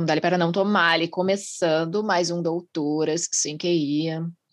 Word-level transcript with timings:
Como 0.00 0.06
dali 0.06 0.20
para 0.22 0.38
não 0.38 0.50
tomar, 0.50 0.98
começando 1.10 2.02
mais 2.02 2.30
um 2.30 2.40
Doutoras 2.40 3.28
Sem 3.30 3.58
QI. 3.58 4.06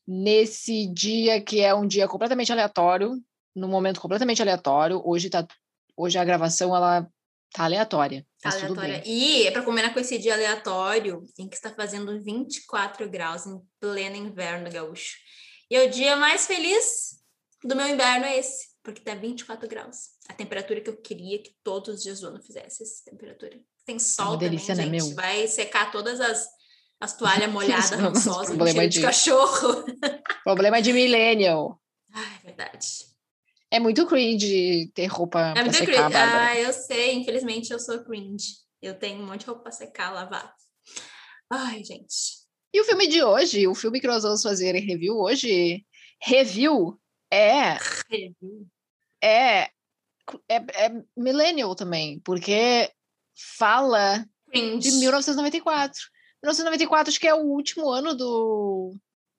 Nesse 0.05 0.87
dia 0.87 1.39
que 1.39 1.61
é 1.61 1.73
um 1.73 1.87
dia 1.87 2.05
completamente 2.05 2.51
aleatório, 2.51 3.13
num 3.55 3.69
momento 3.69 4.01
completamente 4.01 4.41
aleatório. 4.41 5.01
Hoje 5.05 5.29
tá, 5.29 5.47
hoje 5.95 6.17
a 6.17 6.25
gravação 6.25 6.75
ela 6.75 7.07
tá 7.53 7.63
aleatória. 7.63 8.27
Tá 8.41 8.49
aleatória. 8.49 9.01
E 9.05 9.47
é 9.47 9.51
para 9.51 9.61
combinar 9.61 9.93
com 9.93 10.01
esse 10.01 10.17
dia 10.17 10.33
aleatório 10.33 11.23
em 11.39 11.47
que 11.47 11.55
está 11.55 11.73
fazendo 11.73 12.21
24 12.21 13.09
graus 13.09 13.47
em 13.47 13.57
pleno 13.79 14.17
inverno 14.17 14.69
gaúcho. 14.69 15.15
E 15.71 15.77
é 15.77 15.87
o 15.87 15.89
dia 15.89 16.17
mais 16.17 16.45
feliz 16.45 17.21
do 17.63 17.73
meu 17.73 17.87
inverno 17.87 18.25
é 18.25 18.37
esse, 18.37 18.67
porque 18.83 18.99
tá 18.99 19.15
24 19.15 19.65
graus. 19.69 20.09
A 20.27 20.33
temperatura 20.33 20.81
que 20.81 20.89
eu 20.89 20.97
queria 20.97 21.41
que 21.41 21.55
todos 21.63 21.95
os 21.95 22.03
dias 22.03 22.19
do 22.19 22.27
ano 22.27 22.43
fizesse 22.43 22.83
essa 22.83 23.09
temperatura. 23.09 23.57
Tem 23.87 23.97
sol 23.97 24.35
é 24.35 24.37
delícia, 24.37 24.75
também, 24.75 24.91
né, 24.91 24.99
gente. 24.99 25.07
Meu? 25.07 25.15
Vai 25.15 25.47
secar 25.47 25.89
todas 25.91 26.19
as, 26.19 26.45
as 26.99 27.15
toalhas 27.17 27.49
molhadas, 27.49 27.89
rançosas, 27.91 28.47
problema 28.47 28.85
de... 28.85 28.99
de 28.99 29.01
cachorro. 29.01 29.85
Problema 30.43 30.81
de 30.81 30.93
millennial. 30.93 31.81
Ah, 32.13 32.35
é 32.41 32.45
verdade. 32.45 32.87
É 33.71 33.79
muito 33.79 34.05
cringe 34.05 34.91
ter 34.93 35.07
roupa 35.07 35.53
é 35.55 35.61
muito 35.61 35.77
secar, 35.77 36.09
cringe. 36.09 36.15
Ah, 36.15 36.57
eu 36.57 36.73
sei. 36.73 37.15
Infelizmente, 37.15 37.71
eu 37.71 37.79
sou 37.79 38.03
cringe. 38.03 38.55
Eu 38.81 38.93
tenho 38.97 39.21
um 39.21 39.25
monte 39.25 39.41
de 39.41 39.45
roupa 39.47 39.63
pra 39.63 39.71
secar, 39.71 40.11
lavar. 40.11 40.53
Ai, 41.49 41.83
gente. 41.83 42.45
E 42.73 42.81
o 42.81 42.83
filme 42.83 43.07
de 43.07 43.23
hoje, 43.23 43.67
o 43.67 43.75
filme 43.75 43.99
que 43.99 44.07
nós 44.07 44.23
vamos 44.23 44.41
fazer 44.41 44.75
em 44.75 44.85
review 44.85 45.17
hoje, 45.17 45.85
review 46.21 46.99
é... 47.31 47.77
Review. 48.09 48.67
É, 49.21 49.63
é, 49.63 49.69
é 50.49 51.03
millennial 51.15 51.75
também, 51.75 52.19
porque 52.19 52.89
fala 53.57 54.25
Cringe. 54.51 54.89
de 54.89 54.97
1994. 54.97 55.99
1994 56.43 57.09
acho 57.09 57.19
que 57.19 57.27
é 57.27 57.33
o 57.33 57.41
último 57.41 57.89
ano 57.89 58.15
do... 58.15 58.95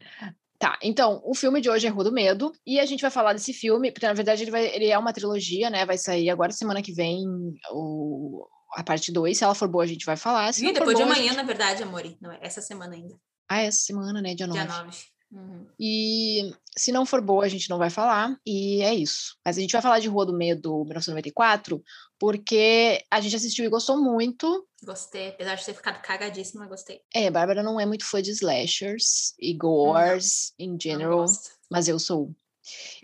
Tá, 0.62 0.78
então, 0.80 1.20
o 1.24 1.34
filme 1.34 1.60
de 1.60 1.68
hoje 1.68 1.88
é 1.88 1.90
Rua 1.90 2.04
do 2.04 2.12
Medo, 2.12 2.52
e 2.64 2.78
a 2.78 2.86
gente 2.86 3.00
vai 3.00 3.10
falar 3.10 3.32
desse 3.32 3.52
filme, 3.52 3.90
porque 3.90 4.06
na 4.06 4.12
verdade 4.12 4.44
ele, 4.44 4.50
vai, 4.52 4.64
ele 4.72 4.86
é 4.86 4.96
uma 4.96 5.12
trilogia, 5.12 5.68
né? 5.68 5.84
Vai 5.84 5.98
sair 5.98 6.30
agora 6.30 6.52
semana 6.52 6.80
que 6.80 6.92
vem 6.92 7.26
o, 7.72 8.46
a 8.72 8.84
parte 8.84 9.10
2. 9.10 9.36
Se 9.36 9.42
ela 9.42 9.56
for 9.56 9.66
boa, 9.66 9.82
a 9.82 9.88
gente 9.88 10.06
vai 10.06 10.16
falar. 10.16 10.54
Se 10.54 10.64
e 10.64 10.72
depois 10.72 10.96
de 10.96 11.02
amanhã, 11.02 11.30
gente... 11.30 11.36
na 11.36 11.42
verdade, 11.42 11.82
Amori. 11.82 12.16
Não, 12.20 12.30
é 12.30 12.38
essa 12.40 12.60
semana 12.60 12.94
ainda. 12.94 13.12
Ah, 13.48 13.60
essa 13.60 13.80
semana, 13.80 14.22
né? 14.22 14.36
Dia 14.36 14.46
9. 14.46 14.62
Dia 14.62 14.72
9. 14.84 14.98
Uhum. 15.32 15.66
E 15.80 16.54
se 16.78 16.92
não 16.92 17.04
for 17.04 17.20
boa, 17.20 17.44
a 17.44 17.48
gente 17.48 17.68
não 17.68 17.78
vai 17.78 17.90
falar. 17.90 18.36
E 18.46 18.82
é 18.82 18.94
isso. 18.94 19.36
Mas 19.44 19.58
a 19.58 19.60
gente 19.60 19.72
vai 19.72 19.82
falar 19.82 19.98
de 19.98 20.06
Rua 20.06 20.26
do 20.26 20.36
Medo 20.36 20.84
1994, 20.84 21.82
porque 22.22 23.04
a 23.10 23.20
gente 23.20 23.34
assistiu 23.34 23.64
e 23.64 23.68
gostou 23.68 24.00
muito. 24.00 24.64
Gostei, 24.84 25.30
apesar 25.30 25.56
de 25.56 25.64
ter 25.64 25.74
ficado 25.74 26.00
cagadíssima, 26.00 26.68
gostei. 26.68 27.00
É, 27.12 27.26
a 27.26 27.30
Bárbara 27.32 27.64
não 27.64 27.80
é 27.80 27.84
muito 27.84 28.08
fã 28.08 28.22
de 28.22 28.30
slashers 28.30 29.34
e 29.40 29.52
gores 29.52 30.54
em 30.56 30.78
geral, 30.80 31.24
mas 31.68 31.88
eu 31.88 31.98
sou. 31.98 32.30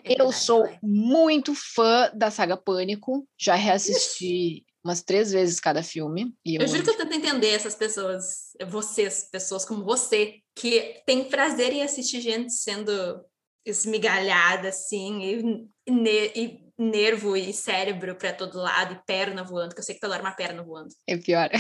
É 0.04 0.22
eu 0.22 0.30
sou 0.30 0.68
muito 0.80 1.52
fã 1.52 2.12
da 2.14 2.30
saga 2.30 2.56
Pânico, 2.56 3.28
já 3.36 3.56
reassisti 3.56 4.64
umas 4.84 5.02
três 5.02 5.32
vezes 5.32 5.58
cada 5.58 5.82
filme. 5.82 6.32
E 6.46 6.54
eu, 6.54 6.62
eu 6.62 6.68
juro 6.68 6.84
que 6.84 6.90
eu 6.90 6.96
tento 6.96 7.12
entender 7.12 7.50
essas 7.50 7.74
pessoas, 7.74 8.52
vocês, 8.68 9.28
pessoas 9.32 9.64
como 9.64 9.84
você, 9.84 10.36
que 10.54 11.02
tem 11.04 11.24
prazer 11.24 11.72
em 11.72 11.82
assistir 11.82 12.20
gente 12.20 12.52
sendo 12.52 13.20
esmigalhada, 13.66 14.68
assim, 14.68 15.68
e, 15.88 16.30
e, 16.36 16.67
nervo 16.78 17.36
e 17.36 17.52
cérebro 17.52 18.14
para 18.14 18.32
todo 18.32 18.58
lado, 18.58 18.94
e 18.94 19.06
perna 19.06 19.42
voando, 19.42 19.74
que 19.74 19.80
eu 19.80 19.84
sei 19.84 19.96
que 19.96 20.00
toda 20.00 20.14
hora 20.14 20.22
uma 20.22 20.36
perna 20.36 20.62
voando. 20.62 20.90
É 21.06 21.16
pior. 21.16 21.50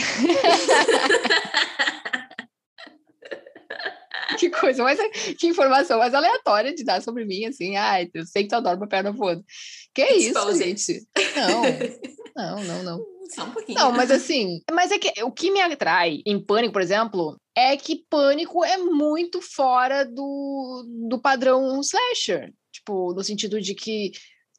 que 4.38 4.48
coisa, 4.50 4.84
mas 4.84 5.00
que 5.36 5.48
informação 5.48 5.98
mais 5.98 6.14
aleatória 6.14 6.72
de 6.72 6.84
dar 6.84 7.02
sobre 7.02 7.24
mim, 7.24 7.44
assim, 7.46 7.76
ai, 7.76 8.08
eu 8.14 8.24
sei 8.24 8.44
que 8.44 8.48
tu 8.48 8.54
adora 8.54 8.76
uma 8.76 8.86
perna 8.86 9.10
voando. 9.10 9.44
Que 9.92 10.02
é 10.02 10.16
isso, 10.16 10.56
gente? 10.56 11.04
Não, 11.36 11.62
não, 12.62 12.64
não, 12.64 12.82
não. 12.84 13.18
Só 13.34 13.44
um 13.44 13.50
pouquinho. 13.50 13.78
Não, 13.78 13.92
mas 13.92 14.10
assim, 14.10 14.62
mas 14.70 14.90
é 14.90 14.98
que 14.98 15.22
o 15.22 15.30
que 15.30 15.50
me 15.50 15.60
atrai 15.60 16.22
em 16.24 16.42
Pânico, 16.42 16.72
por 16.72 16.80
exemplo, 16.80 17.38
é 17.54 17.76
que 17.76 18.04
Pânico 18.08 18.64
é 18.64 18.78
muito 18.78 19.42
fora 19.42 20.04
do, 20.04 20.86
do 21.08 21.20
padrão 21.20 21.80
slasher. 21.80 22.52
Tipo, 22.72 23.12
no 23.12 23.22
sentido 23.24 23.60
de 23.60 23.74
que 23.74 24.12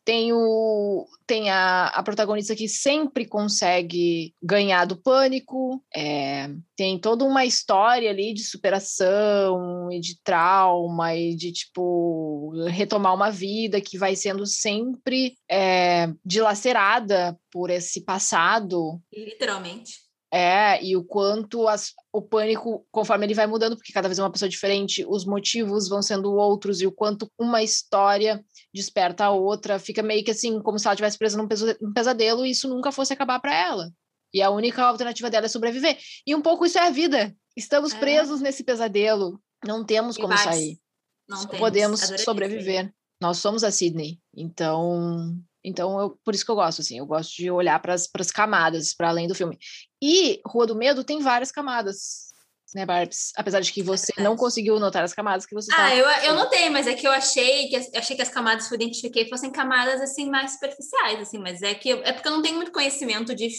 tem, 0.10 0.34
o, 0.34 1.06
tem 1.28 1.52
a, 1.52 1.86
a 1.90 2.02
protagonista 2.02 2.56
que 2.56 2.68
sempre 2.68 3.28
consegue 3.28 4.34
ganhar 4.42 4.86
do 4.86 4.98
pânico, 4.98 5.86
é, 5.96 6.50
tem 6.76 6.98
toda 6.98 7.24
uma 7.24 7.46
história 7.46 8.10
ali 8.10 8.34
de 8.34 8.44
superação 8.44 9.88
e 9.92 10.00
de 10.00 10.20
trauma 10.24 11.14
e 11.16 11.36
de, 11.36 11.52
tipo, 11.52 12.52
retomar 12.70 13.14
uma 13.14 13.30
vida 13.30 13.80
que 13.80 14.00
vai 14.00 14.16
sendo 14.16 14.48
sempre 14.48 15.36
é, 15.48 16.12
dilacerada 16.26 17.38
por 17.52 17.70
esse 17.70 18.02
passado. 18.02 19.00
Literalmente. 19.14 20.10
É, 20.32 20.84
e 20.84 20.96
o 20.96 21.04
quanto 21.04 21.68
as, 21.68 21.94
o 22.12 22.22
pânico, 22.22 22.86
conforme 22.92 23.26
ele 23.26 23.34
vai 23.34 23.48
mudando, 23.48 23.76
porque 23.76 23.94
cada 23.94 24.08
vez 24.08 24.20
é 24.20 24.24
uma 24.24 24.32
pessoa 24.32 24.50
diferente, 24.50 25.04
os 25.08 25.26
motivos 25.26 25.90
vão 25.90 26.02
sendo 26.02 26.34
outros, 26.34 26.82
e 26.82 26.88
o 26.88 26.92
quanto 26.92 27.32
uma 27.38 27.64
história 27.64 28.44
desperta 28.74 29.26
a 29.26 29.32
outra, 29.32 29.80
fica 29.80 30.04
meio 30.04 30.24
que 30.24 30.32
assim, 30.32 30.62
como 30.62 30.78
se 30.78 30.86
ela 30.88 30.94
estivesse 30.94 31.18
presa 31.18 31.38
num 31.38 31.94
pesadelo 31.94 32.46
e 32.46 32.52
isso 32.52 32.70
nunca 32.70 32.92
fosse 32.92 33.14
acabar 33.14 33.40
para 33.40 33.54
ela. 33.54 33.92
E 34.34 34.42
a 34.42 34.50
única 34.50 34.84
alternativa 34.84 35.30
dela 35.30 35.48
é 35.48 35.50
sobreviver. 35.50 35.98
E 36.26 36.36
um 36.36 36.42
pouco 36.42 36.66
isso 36.66 36.78
é 36.78 36.88
a 36.88 36.92
vida. 36.92 37.36
Estamos 37.58 37.94
é. 37.94 38.00
presos 38.00 38.42
nesse 38.42 38.64
pesadelo, 38.64 39.42
não 39.66 39.84
temos 39.84 40.18
e 40.18 40.22
como 40.22 40.38
sair. 40.38 40.80
Não 41.28 41.38
Só 41.38 41.48
podemos 41.48 42.00
sobreviver. 42.24 42.94
Nós 43.22 43.38
somos 43.38 43.64
a 43.64 43.72
Sydney. 43.72 44.20
Então, 44.36 45.36
então, 45.64 46.00
eu, 46.00 46.20
por 46.24 46.34
isso 46.34 46.46
que 46.46 46.52
eu 46.52 46.56
gosto, 46.56 46.82
assim, 46.82 47.00
eu 47.00 47.06
gosto 47.06 47.36
de 47.36 47.52
olhar 47.52 47.80
para 47.82 47.94
as 47.94 48.32
camadas, 48.32 48.94
para 48.94 49.10
além 49.10 49.28
do 49.28 49.36
filme. 49.36 49.58
E 50.02 50.42
Rua 50.46 50.66
do 50.66 50.76
Medo 50.76 51.04
tem 51.04 51.20
várias 51.20 51.52
camadas, 51.52 52.29
né, 52.74 52.86
Barbs? 52.86 53.32
Apesar 53.36 53.60
de 53.60 53.72
que 53.72 53.82
é 53.82 53.84
você 53.84 54.14
não 54.18 54.36
conseguiu 54.36 54.80
notar 54.80 55.04
as 55.04 55.14
camadas 55.14 55.46
que 55.46 55.56
você 55.56 55.72
Ah, 55.76 55.96
eu, 55.96 56.06
eu 56.06 56.36
notei, 56.36 56.70
mas 56.70 56.88
é 56.88 56.94
que 56.94 57.08
eu 57.08 57.12
achei 57.12 57.68
que 57.70 57.76
eu 57.76 58.00
achei 58.00 58.16
que 58.16 58.22
as 58.22 58.30
camadas 58.30 58.68
que 58.68 58.74
eu 58.74 58.78
identifiquei 58.78 59.28
fossem 59.30 59.52
camadas 59.52 60.02
assim 60.02 60.30
mais 60.30 60.54
superficiais, 60.54 61.20
assim, 61.20 61.38
mas 61.38 61.62
é 61.62 61.74
que 61.74 61.90
eu, 61.90 62.04
é 62.04 62.12
porque 62.12 62.28
eu 62.28 62.34
não 62.34 62.42
tenho 62.42 62.56
muito 62.56 62.72
conhecimento 62.72 63.36
de, 63.36 63.50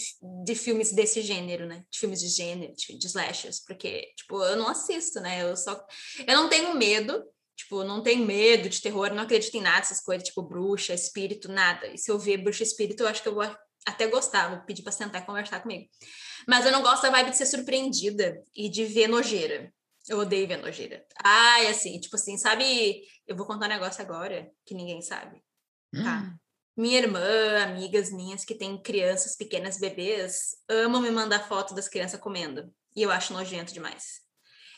de 0.45 0.55
filmes 0.55 0.91
desse 0.91 1.21
gênero, 1.21 1.67
né? 1.67 1.83
De 1.91 1.99
filmes 1.99 2.19
de 2.19 2.27
gênero, 2.27 2.73
de, 2.75 2.97
de 2.97 3.07
slashers, 3.07 3.63
porque 3.65 4.07
tipo, 4.15 4.43
eu 4.43 4.55
não 4.55 4.67
assisto, 4.67 5.19
né? 5.19 5.43
Eu 5.43 5.55
só 5.55 5.79
eu 6.27 6.35
não 6.35 6.49
tenho 6.49 6.75
medo 6.75 7.23
Tipo, 7.61 7.83
não 7.83 8.01
tenho 8.01 8.25
medo 8.25 8.67
de 8.67 8.81
terror, 8.81 9.13
não 9.13 9.23
acredito 9.23 9.55
em 9.55 9.61
nada 9.61 9.81
dessas 9.81 10.01
coisas, 10.01 10.27
tipo 10.27 10.41
bruxa, 10.41 10.95
espírito, 10.95 11.47
nada. 11.47 11.85
E 11.87 11.97
se 11.97 12.09
eu 12.09 12.17
ver 12.17 12.37
bruxa, 12.37 12.63
espírito, 12.63 13.03
eu 13.03 13.07
acho 13.07 13.21
que 13.21 13.29
eu 13.29 13.35
vou 13.35 13.43
até 13.85 14.07
gostar, 14.07 14.49
vou 14.49 14.59
pedir 14.61 14.83
para 14.83 14.91
sentar 14.91 15.21
e 15.21 15.25
conversar 15.25 15.61
comigo. 15.61 15.89
Mas 16.47 16.65
eu 16.65 16.71
não 16.71 16.81
gosto 16.81 17.03
da 17.03 17.09
vibe 17.09 17.31
de 17.31 17.37
ser 17.37 17.45
surpreendida 17.45 18.43
e 18.55 18.69
de 18.69 18.85
ver 18.85 19.07
nojeira. 19.07 19.73
Eu 20.07 20.19
odeio 20.19 20.47
ver 20.47 20.57
nojeira. 20.57 21.05
Ai, 21.23 21.67
assim, 21.67 21.99
tipo 21.99 22.15
assim, 22.15 22.37
sabe? 22.37 23.03
Eu 23.27 23.35
vou 23.35 23.45
contar 23.45 23.67
um 23.67 23.69
negócio 23.69 24.01
agora 24.01 24.51
que 24.65 24.73
ninguém 24.73 25.01
sabe. 25.01 25.43
Tá? 25.93 26.21
Hum. 26.21 26.37
Minha 26.75 26.99
irmã, 26.99 27.63
amigas 27.63 28.11
minhas 28.11 28.45
que 28.45 28.55
têm 28.55 28.81
crianças 28.81 29.35
pequenas, 29.35 29.77
bebês, 29.77 30.55
amam 30.69 31.01
me 31.01 31.11
mandar 31.11 31.47
foto 31.47 31.75
das 31.75 31.87
crianças 31.87 32.19
comendo. 32.19 32.73
E 32.95 33.03
eu 33.03 33.11
acho 33.11 33.33
nojento 33.33 33.73
demais. 33.73 34.21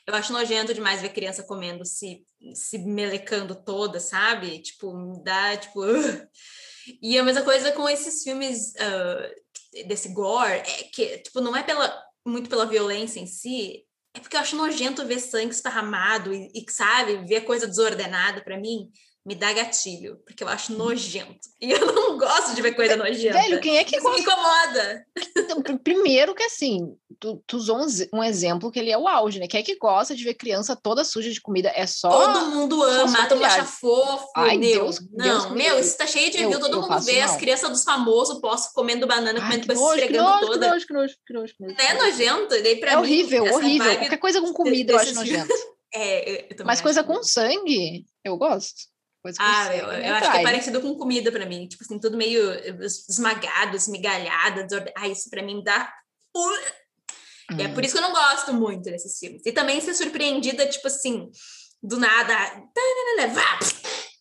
Eu 0.05 0.13
acho 0.13 0.33
nojento 0.33 0.73
demais 0.73 1.01
ver 1.01 1.13
criança 1.13 1.43
comendo, 1.43 1.85
se, 1.85 2.25
se 2.53 2.77
melecando 2.79 3.55
toda, 3.55 3.99
sabe? 3.99 4.59
Tipo, 4.59 4.93
me 4.93 5.23
dá, 5.23 5.55
tipo... 5.55 5.81
Uh. 5.81 6.27
E 7.01 7.17
a 7.17 7.23
mesma 7.23 7.43
coisa 7.43 7.71
com 7.71 7.87
esses 7.87 8.23
filmes 8.23 8.73
uh, 8.73 9.87
desse 9.87 10.09
gore, 10.09 10.51
é 10.51 10.83
que, 10.91 11.17
tipo, 11.19 11.41
não 11.41 11.55
é 11.55 11.63
pela 11.63 12.03
muito 12.25 12.49
pela 12.49 12.65
violência 12.65 13.19
em 13.19 13.27
si, 13.27 13.85
é 14.13 14.19
porque 14.19 14.35
eu 14.35 14.39
acho 14.39 14.55
nojento 14.55 15.05
ver 15.05 15.19
sangue 15.19 15.53
esparramado 15.53 16.33
e, 16.33 16.49
e 16.53 16.71
sabe, 16.71 17.25
ver 17.25 17.41
coisa 17.41 17.67
desordenada 17.67 18.41
para 18.41 18.57
mim 18.57 18.89
me 19.25 19.35
dá 19.35 19.53
gatilho, 19.53 20.17
porque 20.25 20.43
eu 20.43 20.49
acho 20.49 20.73
nojento. 20.73 21.39
E 21.61 21.71
eu 21.71 21.93
não 21.93 22.17
gosto 22.17 22.53
de 22.53 22.61
ver 22.61 22.73
coisa 22.75 22.97
nojenta. 22.97 23.37
Velho, 23.41 23.61
quem 23.61 23.77
é 23.77 23.83
que 23.85 23.95
Isso 23.95 24.03
gosta? 24.03 24.17
me 24.17 24.21
incomoda. 24.25 25.05
Então, 25.37 25.61
primeiro 25.77 26.35
que 26.35 26.43
assim, 26.43 26.93
tu, 27.19 27.41
tu 27.47 27.55
usou 27.57 27.77
um, 27.77 27.87
um 28.13 28.23
exemplo 28.23 28.69
que 28.69 28.77
ele 28.79 28.91
é 28.91 28.97
o 28.97 29.07
auge, 29.07 29.39
né? 29.39 29.47
Quem 29.47 29.61
é 29.61 29.63
que 29.63 29.77
gosta 29.77 30.13
de 30.13 30.23
ver 30.25 30.33
criança 30.33 30.75
toda 30.75 31.05
suja 31.05 31.29
de 31.31 31.39
comida? 31.39 31.71
É 31.73 31.87
só. 31.87 32.09
Todo 32.09 32.47
mundo 32.47 32.83
ama, 32.83 33.25
todo 33.27 33.37
mundo 33.37 33.45
acha 33.45 33.63
fofo, 33.63 34.27
Ai, 34.35 34.57
meu. 34.57 34.83
Deus- 34.83 34.99
não, 35.13 35.25
Deus 35.25 35.49
me 35.51 35.55
meu, 35.63 35.79
isso 35.79 35.97
tá 35.97 36.05
cheio 36.05 36.29
de 36.29 36.41
Eu- 36.41 36.49
view, 36.49 36.59
todo 36.59 36.81
mundo 36.81 36.99
vê 37.01 37.21
as 37.21 37.31
mal. 37.31 37.39
crianças 37.39 37.69
dos 37.69 37.83
famosos 37.85 38.41
posso 38.41 38.73
comendo 38.73 39.07
banana, 39.07 39.39
Ai, 39.41 39.45
comendo 39.51 39.67
coisa 39.67 39.81
nojo, 39.81 39.95
esfregando 39.95 40.29
nojo, 40.29 40.39
que 40.41 40.47
toda. 40.51 40.69
nojo, 40.69 40.85
que 40.87 40.93
nojo, 40.93 41.13
que 41.25 41.33
nojo, 41.33 41.53
que 41.55 41.63
nojo. 41.63 41.75
Não 41.77 41.85
é 41.85 41.93
nojento? 41.93 42.49
Daí, 42.61 42.75
pra 42.75 42.91
É 42.91 42.95
mim, 42.97 43.01
horrível, 43.01 43.43
horrível. 43.53 43.97
Qualquer 43.99 44.17
coisa 44.17 44.41
com 44.41 44.51
comida 44.51 44.91
eu 44.91 44.97
acho 44.97 45.13
desses 45.13 45.17
nojento. 45.31 45.47
É, 45.95 46.47
eu, 46.59 46.65
Mas 46.65 46.81
coisa 46.81 47.03
com 47.03 47.21
sangue, 47.21 48.03
eu 48.25 48.35
gosto. 48.35 48.91
Coisa 49.23 49.37
Ah, 49.41 49.73
eu, 49.75 49.87
me 49.87 49.93
eu 50.07 50.13
acho 50.15 50.19
que 50.21 50.25
é 50.25 50.29
atrai. 50.29 50.43
parecido 50.43 50.81
com 50.81 50.95
comida 50.97 51.31
pra 51.31 51.45
mim. 51.45 51.65
Tipo 51.67 51.83
assim, 51.83 51.97
tudo 51.97 52.17
meio 52.17 52.53
esmagado, 52.83 53.75
esmigalhado. 53.77 54.63
desorde- 54.63 54.91
Ah, 54.97 55.07
isso 55.07 55.29
pra 55.29 55.41
mim 55.41 55.63
dá. 55.63 55.91
E 57.57 57.61
é 57.61 57.67
Hum. 57.67 57.73
por 57.73 57.83
isso 57.85 57.93
que 57.93 57.99
eu 57.99 58.01
não 58.03 58.11
gosto 58.11 58.53
muito 58.53 58.83
desses 58.83 59.17
filmes. 59.17 59.41
E 59.45 59.51
também 59.51 59.79
ser 59.79 59.93
surpreendida, 59.93 60.67
tipo 60.67 60.87
assim, 60.87 61.29
do 61.81 61.97
nada. 61.97 62.33
vá, 63.33 63.59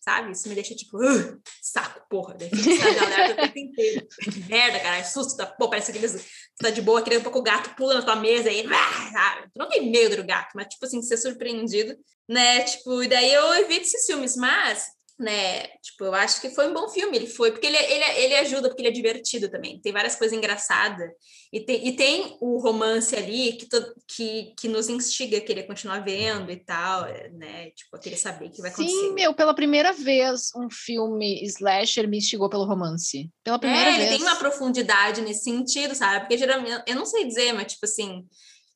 Sabe? 0.04 0.32
Isso 0.32 0.48
me 0.48 0.54
deixa 0.56 0.74
tipo, 0.74 0.96
"Ugh, 0.98 1.38
saco, 1.62 2.04
porra. 2.10 2.34
Daí 2.34 2.50
fica 2.50 3.32
o 3.32 3.36
tempo 3.36 3.56
inteiro. 3.58 4.06
Que 4.32 4.40
merda, 4.48 4.80
cara. 4.80 5.04
Susto 5.04 5.36
da 5.36 5.46
porra. 5.46 5.70
Parece 5.70 5.92
aqueles. 5.92 6.10
Você 6.12 6.24
tá 6.60 6.70
de 6.70 6.82
boa, 6.82 7.02
querendo 7.02 7.20
um 7.20 7.22
pouco 7.22 7.38
o 7.38 7.42
gato 7.42 7.76
pula 7.76 7.94
na 7.94 8.02
tua 8.02 8.16
mesa 8.16 8.50
e. 8.50 8.66
vá, 8.66 9.10
sabe? 9.12 9.42
Tu 9.52 9.58
não 9.58 9.68
tem 9.68 9.90
medo 9.92 10.16
do 10.16 10.24
gato, 10.24 10.50
mas, 10.56 10.66
tipo 10.66 10.84
assim, 10.84 11.00
ser 11.02 11.16
surpreendido, 11.18 11.96
né? 12.32 12.62
Tipo, 12.62 13.02
e 13.02 13.08
daí 13.08 13.32
eu 13.32 13.54
evito 13.54 13.82
esses 13.82 14.06
filmes, 14.06 14.36
mas 14.36 14.86
né? 15.22 15.68
Tipo, 15.80 16.06
eu 16.06 16.14
acho 16.14 16.40
que 16.40 16.50
foi 16.50 16.68
um 16.68 16.74
bom 16.74 16.88
filme. 16.88 17.16
Ele 17.16 17.26
foi, 17.26 17.52
porque 17.52 17.66
ele, 17.66 17.76
ele, 17.76 18.04
ele 18.18 18.34
ajuda, 18.36 18.68
porque 18.68 18.82
ele 18.82 18.88
é 18.88 18.92
divertido 18.92 19.48
também. 19.48 19.80
Tem 19.80 19.92
várias 19.92 20.16
coisas 20.16 20.36
engraçadas. 20.36 21.08
E 21.52 21.60
tem, 21.60 21.86
e 21.86 21.94
tem 21.94 22.36
o 22.40 22.58
romance 22.58 23.14
ali 23.14 23.52
que, 23.52 23.68
to, 23.68 23.94
que, 24.08 24.54
que 24.58 24.68
nos 24.68 24.88
instiga 24.88 25.38
a 25.38 25.40
querer 25.40 25.64
continuar 25.64 26.00
vendo 26.00 26.50
e 26.50 26.56
tal, 26.56 27.02
né? 27.34 27.70
Tipo, 27.70 27.96
a 27.96 28.00
querer 28.00 28.16
saber 28.16 28.46
o 28.46 28.50
que 28.50 28.60
vai 28.60 28.70
acontecer. 28.70 28.90
Sim, 28.90 29.12
meu, 29.12 29.32
pela 29.34 29.54
primeira 29.54 29.92
vez 29.92 30.50
um 30.56 30.68
filme 30.70 31.44
slasher 31.44 32.08
me 32.08 32.18
instigou 32.18 32.50
pelo 32.50 32.64
romance. 32.64 33.30
Pela 33.44 33.58
primeira 33.58 33.90
é, 33.90 33.96
vez. 33.96 34.08
ele 34.08 34.18
tem 34.18 34.26
uma 34.26 34.36
profundidade 34.36 35.20
nesse 35.20 35.44
sentido, 35.44 35.94
sabe? 35.94 36.20
Porque 36.20 36.38
geralmente, 36.38 36.82
eu 36.86 36.96
não 36.96 37.06
sei 37.06 37.26
dizer, 37.26 37.52
mas 37.52 37.72
tipo 37.72 37.84
assim, 37.84 38.26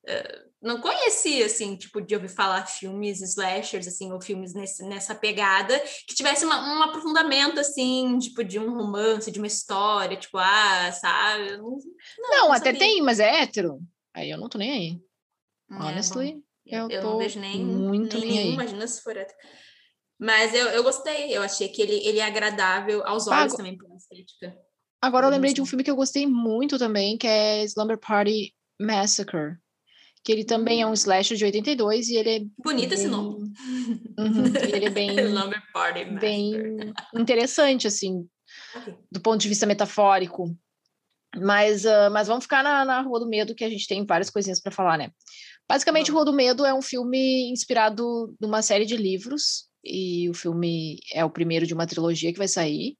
uh, 0.09 0.47
não 0.67 0.81
conhecia, 0.81 1.47
assim, 1.47 1.77
tipo, 1.77 2.01
de 2.01 2.15
ouvir 2.15 2.29
falar 2.29 2.67
filmes 2.67 3.21
slashers, 3.23 3.87
assim, 3.87 4.13
ou 4.13 4.21
filmes 4.21 4.53
nesse, 4.53 4.83
nessa 4.85 5.15
pegada, 5.15 5.79
que 6.07 6.15
tivesse 6.15 6.45
uma, 6.45 6.57
um 6.79 6.83
aprofundamento, 6.83 7.59
assim, 7.61 8.19
tipo, 8.19 8.43
de 8.45 8.59
um 8.59 8.75
romance, 8.75 9.31
de 9.31 9.39
uma 9.39 9.47
história, 9.47 10.17
tipo, 10.17 10.37
ah, 10.39 10.91
sabe? 10.93 11.57
Não, 11.57 11.71
não, 12.19 12.29
Não, 12.31 12.53
até 12.53 12.67
sabia. 12.73 12.81
tem, 12.81 13.03
mas 13.03 13.21
é 13.21 13.43
hétero. 13.43 13.81
Aí 14.13 14.31
eu 14.31 14.39
não 14.39 14.49
tô 14.49 14.59
nem 14.59 14.71
aí. 14.73 15.01
É, 15.71 15.75
bom, 15.79 15.85
Honestly, 15.87 16.43
eu, 16.67 16.91
eu 16.91 17.01
tô 17.01 17.11
não 17.11 17.19
vejo 17.19 17.39
nem, 17.41 17.65
muito 17.65 18.19
nem 18.19 18.29
nem 18.29 18.39
aí. 18.41 18.53
imagina 18.53 18.87
se 18.87 19.03
for 19.03 19.17
hétero. 19.17 19.39
Mas 20.19 20.55
eu, 20.55 20.67
eu 20.69 20.83
gostei, 20.83 21.37
eu 21.37 21.43
achei 21.43 21.69
que 21.69 21.83
ele, 21.83 21.95
ele 22.07 22.19
é 22.19 22.25
agradável 22.25 23.07
aos 23.07 23.27
olhos 23.29 23.53
Pago. 23.53 23.57
também, 23.57 23.77
pela 23.77 23.95
estética. 23.95 24.57
Agora 25.01 25.27
eu 25.27 25.31
lembrei 25.31 25.53
de 25.53 25.61
um 25.61 25.67
filme 25.67 25.85
que 25.85 25.91
eu 25.91 25.97
gostei 25.97 26.27
muito 26.27 26.79
também, 26.79 27.19
que 27.19 27.27
é 27.27 27.63
Slumber 27.65 27.99
Party 27.99 28.55
Massacre. 28.81 29.59
Que 30.27 30.33
ele 30.33 30.45
também 30.45 30.83
é 30.83 30.87
um 30.87 30.93
slasher 30.93 31.37
de 31.37 31.45
82 31.45 32.09
e 32.09 32.17
ele 32.17 32.31
é. 32.31 32.41
Bonito 32.59 32.95
esse 32.95 33.05
bem- 33.05 33.13
nome. 33.13 33.53
Uhum, 34.19 34.47
ele 34.75 34.87
é 34.87 34.91
bem, 34.91 35.15
bem 36.19 36.53
interessante, 37.15 37.87
assim, 37.87 38.29
do 39.09 39.21
ponto 39.21 39.41
de 39.41 39.49
vista 39.49 39.67
metafórico. 39.67 40.53
Mas, 41.37 41.87
ah, 41.87 42.11
mas 42.11 42.27
vamos 42.27 42.43
ficar 42.43 42.65
na, 42.65 42.85
na 42.85 43.01
Rua 43.03 43.21
do 43.21 43.29
Medo, 43.29 43.55
que 43.55 43.63
a 43.63 43.71
gente 43.71 43.87
tem 43.87 44.05
várias 44.05 44.29
coisinhas 44.29 44.61
para 44.61 44.73
falar, 44.73 44.99
né? 44.99 45.13
Basicamente. 45.69 46.11
Rua 46.11 46.25
do 46.25 46.33
Medo 46.33 46.67
é 46.67 46.75
um 46.75 46.83
filme 46.83 47.49
inspirado 47.49 48.35
numa 48.41 48.63
série 48.63 48.85
de 48.85 48.97
livros, 48.97 49.69
e 49.85 50.29
o 50.29 50.35
filme 50.35 50.99
é 51.15 51.25
o 51.25 51.31
primeiro 51.31 51.69
de 51.69 51.73
uma 51.75 51.87
trilogia 51.87 52.33
que 52.33 52.39
vai 52.39 52.49
sair. 52.49 52.97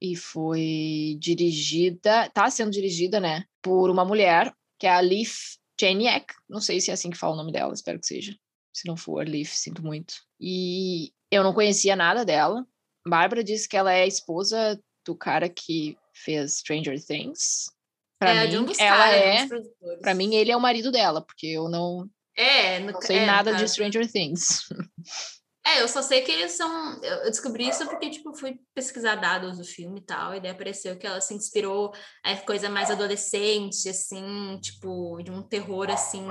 E 0.00 0.14
foi 0.14 1.16
dirigida, 1.18 2.30
tá 2.30 2.48
sendo 2.48 2.70
dirigida, 2.70 3.18
né, 3.18 3.42
por 3.60 3.90
uma 3.90 4.04
mulher, 4.04 4.52
que 4.78 4.86
é 4.86 4.90
a 4.90 5.00
Leaf 5.00 5.58
Chaniak. 5.80 6.34
Não 6.48 6.60
sei 6.60 6.80
se 6.80 6.90
é 6.90 6.94
assim 6.94 7.10
que 7.10 7.16
fala 7.16 7.34
o 7.34 7.36
nome 7.36 7.52
dela, 7.52 7.72
espero 7.72 7.98
que 7.98 8.06
seja. 8.06 8.36
Se 8.72 8.86
não 8.86 8.96
for, 8.96 9.26
Leaf, 9.26 9.50
sinto 9.52 9.82
muito. 9.82 10.14
E 10.38 11.12
eu 11.30 11.42
não 11.42 11.54
conhecia 11.54 11.96
nada 11.96 12.24
dela. 12.24 12.66
Bárbara 13.06 13.42
disse 13.42 13.68
que 13.68 13.76
ela 13.76 13.92
é 13.92 14.02
a 14.02 14.06
esposa 14.06 14.80
do 15.04 15.16
cara 15.16 15.48
que 15.48 15.96
fez 16.14 16.58
Stranger 16.58 17.02
Things. 17.02 17.70
Pra 18.18 18.34
é, 18.34 18.44
mim, 18.44 18.50
de 18.50 18.58
um 18.58 18.64
dos 18.64 18.78
ela 18.78 19.08
um 19.08 19.12
é. 19.12 19.48
produtores. 19.48 20.00
Pra 20.00 20.14
mim, 20.14 20.34
ele 20.34 20.52
é 20.52 20.56
o 20.56 20.60
marido 20.60 20.92
dela, 20.92 21.22
porque 21.22 21.46
eu 21.46 21.68
não, 21.68 22.08
é, 22.36 22.78
no, 22.80 22.92
não 22.92 23.00
sei 23.00 23.18
é, 23.18 23.26
nada 23.26 23.54
de. 23.54 23.66
Stranger 23.68 24.10
Things. 24.10 24.68
É, 25.64 25.82
eu 25.82 25.88
só 25.88 26.00
sei 26.00 26.22
que 26.22 26.32
eles 26.32 26.52
são. 26.52 27.02
Eu 27.02 27.24
descobri 27.24 27.68
isso 27.68 27.86
porque, 27.86 28.10
tipo, 28.10 28.34
fui 28.34 28.58
pesquisar 28.74 29.16
dados 29.16 29.58
do 29.58 29.64
filme 29.64 30.00
e 30.00 30.04
tal, 30.04 30.34
e 30.34 30.40
daí 30.40 30.50
apareceu 30.50 30.98
que 30.98 31.06
ela 31.06 31.20
se 31.20 31.34
inspirou 31.34 31.92
a 32.24 32.36
coisa 32.38 32.68
mais 32.70 32.90
adolescente, 32.90 33.88
assim, 33.88 34.58
tipo, 34.60 35.22
de 35.22 35.30
um 35.30 35.42
terror, 35.42 35.90
assim. 35.90 36.26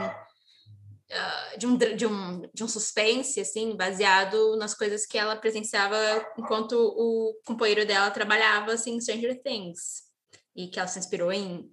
ah, 1.12 1.56
de, 1.58 1.68
um, 1.68 1.78
de, 1.78 2.06
um, 2.08 2.42
de 2.54 2.64
um 2.64 2.68
suspense, 2.68 3.40
assim, 3.40 3.76
baseado 3.76 4.58
nas 4.58 4.74
coisas 4.74 5.06
que 5.06 5.18
ela 5.18 5.36
presenciava 5.36 5.98
enquanto 6.38 6.74
o 6.74 7.40
companheiro 7.46 7.86
dela 7.86 8.12
trabalhava, 8.12 8.74
assim, 8.74 8.96
em 8.96 9.02
Stranger 9.02 9.42
Things. 9.44 10.10
E 10.56 10.68
que 10.68 10.80
ela 10.80 10.88
se 10.88 11.00
inspirou 11.00 11.32
em, 11.32 11.70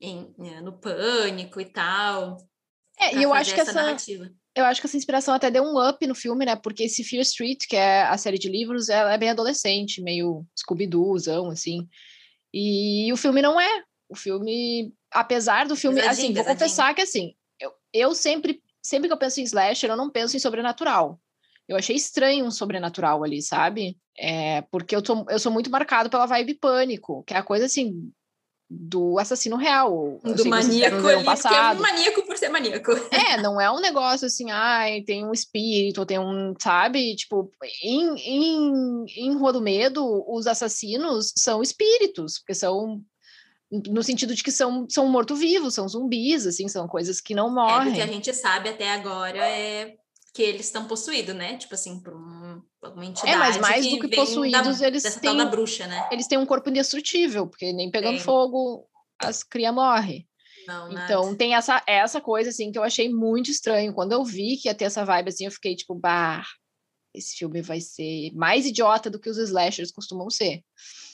em, 0.00 0.34
eh, 0.40 0.60
no 0.60 0.78
pânico 0.78 1.60
e 1.60 1.72
tal. 1.72 2.36
É, 2.98 3.16
e 3.16 3.22
eu 3.22 3.32
acho 3.32 3.54
que 3.54 3.60
essa, 3.60 3.72
narrativa. 3.72 4.30
Eu 4.58 4.64
acho 4.64 4.80
que 4.80 4.86
essa 4.86 4.96
inspiração 4.96 5.34
até 5.34 5.50
deu 5.50 5.62
um 5.62 5.88
up 5.88 6.04
no 6.06 6.14
filme, 6.14 6.44
né? 6.44 6.56
Porque 6.56 6.84
esse 6.84 7.04
Fear 7.04 7.22
Street, 7.22 7.66
que 7.68 7.76
é 7.76 8.02
a 8.02 8.18
série 8.18 8.38
de 8.38 8.48
livros, 8.48 8.88
ela 8.88 9.12
é 9.12 9.18
bem 9.18 9.30
adolescente, 9.30 10.02
meio 10.02 10.44
Scooby-Doozão, 10.58 11.48
assim. 11.50 11.86
E 12.52 13.12
o 13.12 13.16
filme 13.16 13.40
não 13.40 13.60
é. 13.60 13.82
O 14.08 14.16
filme, 14.16 14.92
apesar 15.12 15.66
do 15.66 15.76
filme, 15.76 16.00
Pesadinho, 16.00 16.12
assim, 16.12 16.34
vou 16.34 16.44
pesadinho. 16.44 16.58
confessar 16.58 16.94
que 16.94 17.02
assim, 17.02 17.34
eu, 17.60 17.70
eu 17.92 18.14
sempre, 18.14 18.60
sempre 18.82 19.06
que 19.06 19.12
eu 19.12 19.18
penso 19.18 19.40
em 19.40 19.44
slasher, 19.44 19.90
eu 19.90 19.96
não 19.96 20.10
penso 20.10 20.36
em 20.36 20.40
sobrenatural. 20.40 21.20
Eu 21.68 21.76
achei 21.76 21.94
estranho 21.94 22.46
um 22.46 22.50
sobrenatural 22.50 23.22
ali, 23.22 23.42
sabe? 23.42 23.98
É, 24.18 24.62
porque 24.70 24.96
eu, 24.96 25.02
tô, 25.02 25.26
eu 25.28 25.38
sou 25.38 25.52
muito 25.52 25.70
marcado 25.70 26.08
pela 26.08 26.26
vibe 26.26 26.54
pânico, 26.54 27.22
que 27.24 27.34
é 27.34 27.36
a 27.36 27.42
coisa 27.42 27.66
assim 27.66 28.10
do 28.70 29.18
assassino 29.18 29.56
real. 29.56 30.20
Do 30.22 30.32
que 30.34 30.42
vocês 30.42 30.46
maníaco 30.46 30.96
ali, 30.96 31.02
porque 31.02 31.20
é 31.20 31.24
passado. 31.24 31.78
um 31.78 31.82
maníaco 31.82 32.22
por 32.26 32.36
ser 32.36 32.48
maníaco. 32.50 32.92
É, 33.10 33.40
não 33.40 33.60
é 33.60 33.70
um 33.70 33.80
negócio 33.80 34.26
assim, 34.26 34.50
ai, 34.50 35.00
tem 35.02 35.24
um 35.24 35.32
espírito, 35.32 36.04
tem 36.04 36.18
um, 36.18 36.54
sabe? 36.60 37.16
Tipo, 37.16 37.50
em, 37.82 38.14
em, 38.18 39.04
em 39.16 39.34
Rua 39.38 39.52
do 39.54 39.60
Medo, 39.62 40.04
os 40.28 40.46
assassinos 40.46 41.32
são 41.36 41.62
espíritos, 41.62 42.38
porque 42.38 42.54
são 42.54 43.02
no 43.70 44.02
sentido 44.02 44.34
de 44.34 44.42
que 44.42 44.50
são, 44.50 44.86
são 44.88 45.06
morto-vivos, 45.06 45.74
são 45.74 45.86
zumbis, 45.86 46.46
assim, 46.46 46.68
são 46.68 46.88
coisas 46.88 47.20
que 47.20 47.34
não 47.34 47.48
É, 47.48 47.50
morrem. 47.50 47.86
porque 47.88 48.00
a 48.00 48.06
gente 48.06 48.32
sabe 48.32 48.70
até 48.70 48.92
agora 48.92 49.38
é 49.46 49.94
que 50.32 50.42
eles 50.42 50.66
estão 50.66 50.84
possuídos, 50.86 51.34
né? 51.34 51.56
Tipo 51.58 51.74
assim, 51.74 52.00
por 52.00 52.14
um, 52.14 52.62
alguma 52.82 53.06
entidade. 53.06 53.32
É, 53.32 53.36
mas 53.36 53.58
mais 53.58 53.86
do 53.88 53.98
que 53.98 54.08
possuídos, 54.08 54.78
da, 54.80 54.86
eles 54.86 55.02
têm- 55.16 55.50
bruxa, 55.50 55.86
né? 55.86 56.08
Eles 56.12 56.26
têm 56.26 56.38
um 56.38 56.46
corpo 56.46 56.70
indestrutível, 56.70 57.46
porque 57.46 57.72
nem 57.72 57.90
pegando 57.90 58.16
Tem. 58.16 58.24
fogo 58.24 58.88
as 59.20 59.42
cria 59.42 59.72
morre. 59.72 60.26
Não, 60.66 60.92
Então 60.92 61.24
nada. 61.24 61.36
tem 61.36 61.54
essa, 61.54 61.82
essa 61.86 62.20
coisa 62.20 62.50
assim 62.50 62.70
que 62.70 62.78
eu 62.78 62.82
achei 62.84 63.08
muito 63.08 63.50
estranho. 63.50 63.94
Quando 63.94 64.12
eu 64.12 64.22
vi 64.22 64.56
que 64.58 64.68
ia 64.68 64.74
ter 64.74 64.84
essa 64.84 65.04
vibe 65.04 65.28
assim, 65.30 65.46
eu 65.46 65.50
fiquei 65.50 65.74
tipo, 65.74 65.94
bah, 65.94 66.44
esse 67.14 67.36
filme 67.36 67.62
vai 67.62 67.80
ser 67.80 68.30
mais 68.34 68.66
idiota 68.66 69.08
do 69.08 69.18
que 69.18 69.30
os 69.30 69.38
slashers 69.38 69.90
costumam 69.90 70.28
ser. 70.28 70.60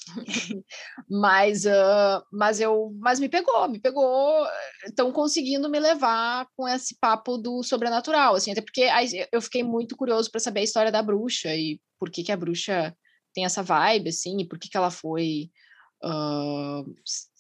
mas, 1.09 1.67
ah, 1.67 2.23
mas 2.33 2.61
eu, 2.61 2.93
mas 2.99 3.21
me 3.21 3.29
pegou, 3.29 3.69
me 3.69 3.81
pegou. 3.81 4.47
Estão 4.87 5.13
conseguindo 5.13 5.69
me 5.69 5.79
levar 5.79 6.47
com 6.57 6.69
esse 6.69 6.99
papo 6.99 7.37
do 7.37 7.63
sobrenatural, 7.63 8.35
assim, 8.35 8.53
até 8.53 8.61
porque 8.61 8.87
eu 9.33 9.41
fiquei 9.41 9.63
muito 9.63 9.97
curioso 9.97 10.31
para 10.31 10.41
saber 10.41 10.61
a 10.61 10.65
história 10.65 10.93
da 10.93 11.03
bruxa 11.03 11.55
e 11.55 11.81
por 11.99 12.11
que 12.11 12.23
que 12.23 12.33
a 12.33 12.37
bruxa 12.37 12.97
tem 13.35 13.45
essa 13.45 13.63
vibe, 13.63 14.11
assim, 14.11 14.41
e 14.41 14.49
por 14.49 14.59
que 14.59 14.69
que 14.69 14.77
ela 14.77 14.91
foi 14.91 15.51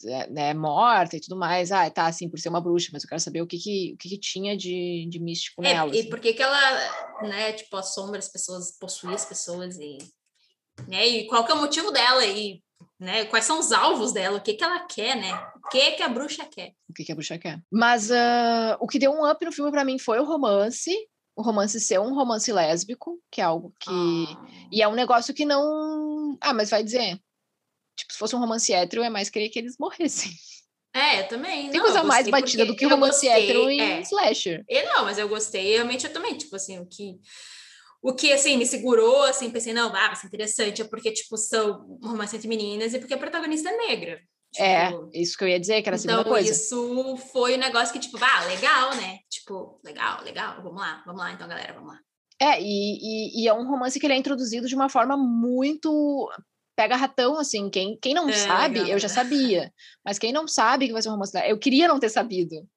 é, 0.06 0.30
né, 0.30 0.54
morta 0.54 1.16
e 1.16 1.20
tudo 1.20 1.36
mais. 1.36 1.70
Ah, 1.70 1.90
tá, 1.90 2.06
assim, 2.06 2.28
por 2.28 2.38
ser 2.38 2.48
uma 2.48 2.60
bruxa, 2.60 2.90
mas 2.92 3.02
eu 3.02 3.08
quero 3.08 3.20
saber 3.20 3.42
o 3.42 3.46
que 3.46 3.58
que, 3.58 3.92
o 3.94 3.96
que, 3.98 4.08
que 4.08 4.18
tinha 4.18 4.56
de, 4.56 5.06
de 5.10 5.20
místico 5.20 5.62
É, 5.62 5.74
nela. 5.74 5.94
e 5.94 6.00
assim. 6.00 6.08
por 6.08 6.18
que 6.18 6.32
que 6.32 6.42
ela, 6.42 7.22
né, 7.22 7.52
tipo, 7.52 7.76
assombra 7.76 8.18
as 8.18 8.28
pessoas, 8.28 8.76
possui 8.78 9.14
as 9.14 9.24
pessoas 9.24 9.78
e... 9.78 9.98
Né, 10.88 11.06
e 11.06 11.26
qual 11.26 11.44
que 11.44 11.52
é 11.52 11.54
o 11.54 11.60
motivo 11.60 11.90
dela? 11.90 12.24
E 12.24 12.62
né? 12.98 13.24
Quais 13.26 13.44
são 13.44 13.58
os 13.58 13.72
alvos 13.72 14.12
dela? 14.12 14.38
O 14.38 14.40
que, 14.40 14.54
que 14.54 14.64
ela 14.64 14.80
quer, 14.80 15.16
né? 15.16 15.32
O 15.64 15.68
que, 15.68 15.92
que 15.92 16.02
a 16.02 16.08
bruxa 16.08 16.44
quer? 16.46 16.72
O 16.88 16.94
que, 16.94 17.04
que 17.04 17.12
a 17.12 17.14
bruxa 17.14 17.38
quer? 17.38 17.60
Mas 17.70 18.10
uh, 18.10 18.76
o 18.80 18.86
que 18.86 18.98
deu 18.98 19.12
um 19.12 19.28
up 19.28 19.44
no 19.44 19.52
filme 19.52 19.70
para 19.70 19.84
mim 19.84 19.98
foi 19.98 20.18
o 20.18 20.24
romance. 20.24 20.90
O 21.36 21.42
romance 21.42 21.80
ser 21.80 21.98
um 22.00 22.14
romance 22.14 22.50
lésbico, 22.52 23.20
que 23.30 23.40
é 23.40 23.44
algo 23.44 23.74
que. 23.80 23.90
Ah. 23.90 24.46
E 24.70 24.82
é 24.82 24.88
um 24.88 24.94
negócio 24.94 25.34
que 25.34 25.44
não. 25.44 26.38
Ah, 26.40 26.54
mas 26.54 26.70
vai 26.70 26.82
dizer. 26.82 27.18
Tipo, 27.96 28.12
se 28.12 28.18
fosse 28.18 28.34
um 28.36 28.40
romance 28.40 28.72
hétero, 28.72 29.02
é 29.02 29.10
mais 29.10 29.30
querer 29.30 29.48
que 29.48 29.58
eles 29.58 29.76
morressem. 29.78 30.32
É, 30.94 31.20
eu 31.20 31.28
também. 31.28 31.70
Tem 31.70 31.80
não, 31.80 31.86
coisa 31.86 32.04
mais 32.04 32.28
batida 32.28 32.64
do 32.64 32.76
que 32.76 32.86
romance 32.86 33.26
gostei, 33.26 33.30
hétero 33.30 33.68
em 33.68 33.80
é. 33.80 34.00
slasher. 34.02 34.64
E 34.68 34.82
não, 34.84 35.04
mas 35.04 35.18
eu 35.18 35.28
gostei. 35.28 35.72
Realmente 35.72 36.06
eu 36.06 36.12
também, 36.12 36.38
tipo 36.38 36.54
assim, 36.54 36.78
o 36.78 36.86
que 36.86 37.18
o 38.04 38.14
que, 38.14 38.30
assim, 38.34 38.58
me 38.58 38.66
segurou, 38.66 39.22
assim, 39.22 39.48
pensei, 39.48 39.72
não, 39.72 39.86
ah, 39.88 40.08
vai 40.08 40.16
ser 40.16 40.26
interessante, 40.26 40.82
é 40.82 40.84
porque, 40.84 41.10
tipo, 41.10 41.38
são 41.38 41.98
romance 42.02 42.36
entre 42.36 42.46
meninas 42.46 42.92
e 42.92 42.98
porque 42.98 43.14
a 43.14 43.18
protagonista 43.18 43.70
é 43.70 43.76
negra. 43.78 44.20
É, 44.58 44.88
tipo, 44.88 45.10
é, 45.14 45.18
isso 45.18 45.38
que 45.38 45.44
eu 45.44 45.48
ia 45.48 45.58
dizer, 45.58 45.80
que 45.80 45.88
era 45.88 45.96
a 45.96 45.98
segunda 45.98 46.20
então, 46.20 46.32
coisa. 46.34 46.50
isso 46.50 47.16
foi 47.32 47.54
um 47.54 47.60
negócio 47.60 47.94
que, 47.94 47.98
tipo, 47.98 48.18
ah, 48.22 48.44
legal, 48.44 48.94
né? 48.96 49.20
Tipo, 49.30 49.80
legal, 49.82 50.22
legal, 50.22 50.62
vamos 50.62 50.78
lá, 50.78 51.02
vamos 51.06 51.18
lá, 51.18 51.32
então, 51.32 51.48
galera, 51.48 51.72
vamos 51.72 51.94
lá. 51.94 51.98
É, 52.38 52.60
e, 52.60 52.66
e, 52.66 53.42
e 53.42 53.48
é 53.48 53.54
um 53.54 53.66
romance 53.66 53.98
que 53.98 54.06
ele 54.06 54.12
é 54.12 54.18
introduzido 54.18 54.68
de 54.68 54.74
uma 54.74 54.90
forma 54.90 55.16
muito 55.16 56.30
pega 56.76 56.96
ratão, 56.96 57.38
assim, 57.38 57.70
quem, 57.70 57.96
quem 58.02 58.12
não 58.12 58.28
é, 58.28 58.32
sabe, 58.32 58.90
eu 58.90 58.98
já 58.98 59.08
sabia, 59.08 59.72
mas 60.04 60.18
quem 60.18 60.32
não 60.32 60.46
sabe 60.46 60.88
que 60.88 60.92
vai 60.92 61.00
ser 61.00 61.08
um 61.08 61.12
romance, 61.12 61.32
eu 61.48 61.58
queria 61.58 61.88
não 61.88 61.98
ter 61.98 62.10
sabido, 62.10 62.68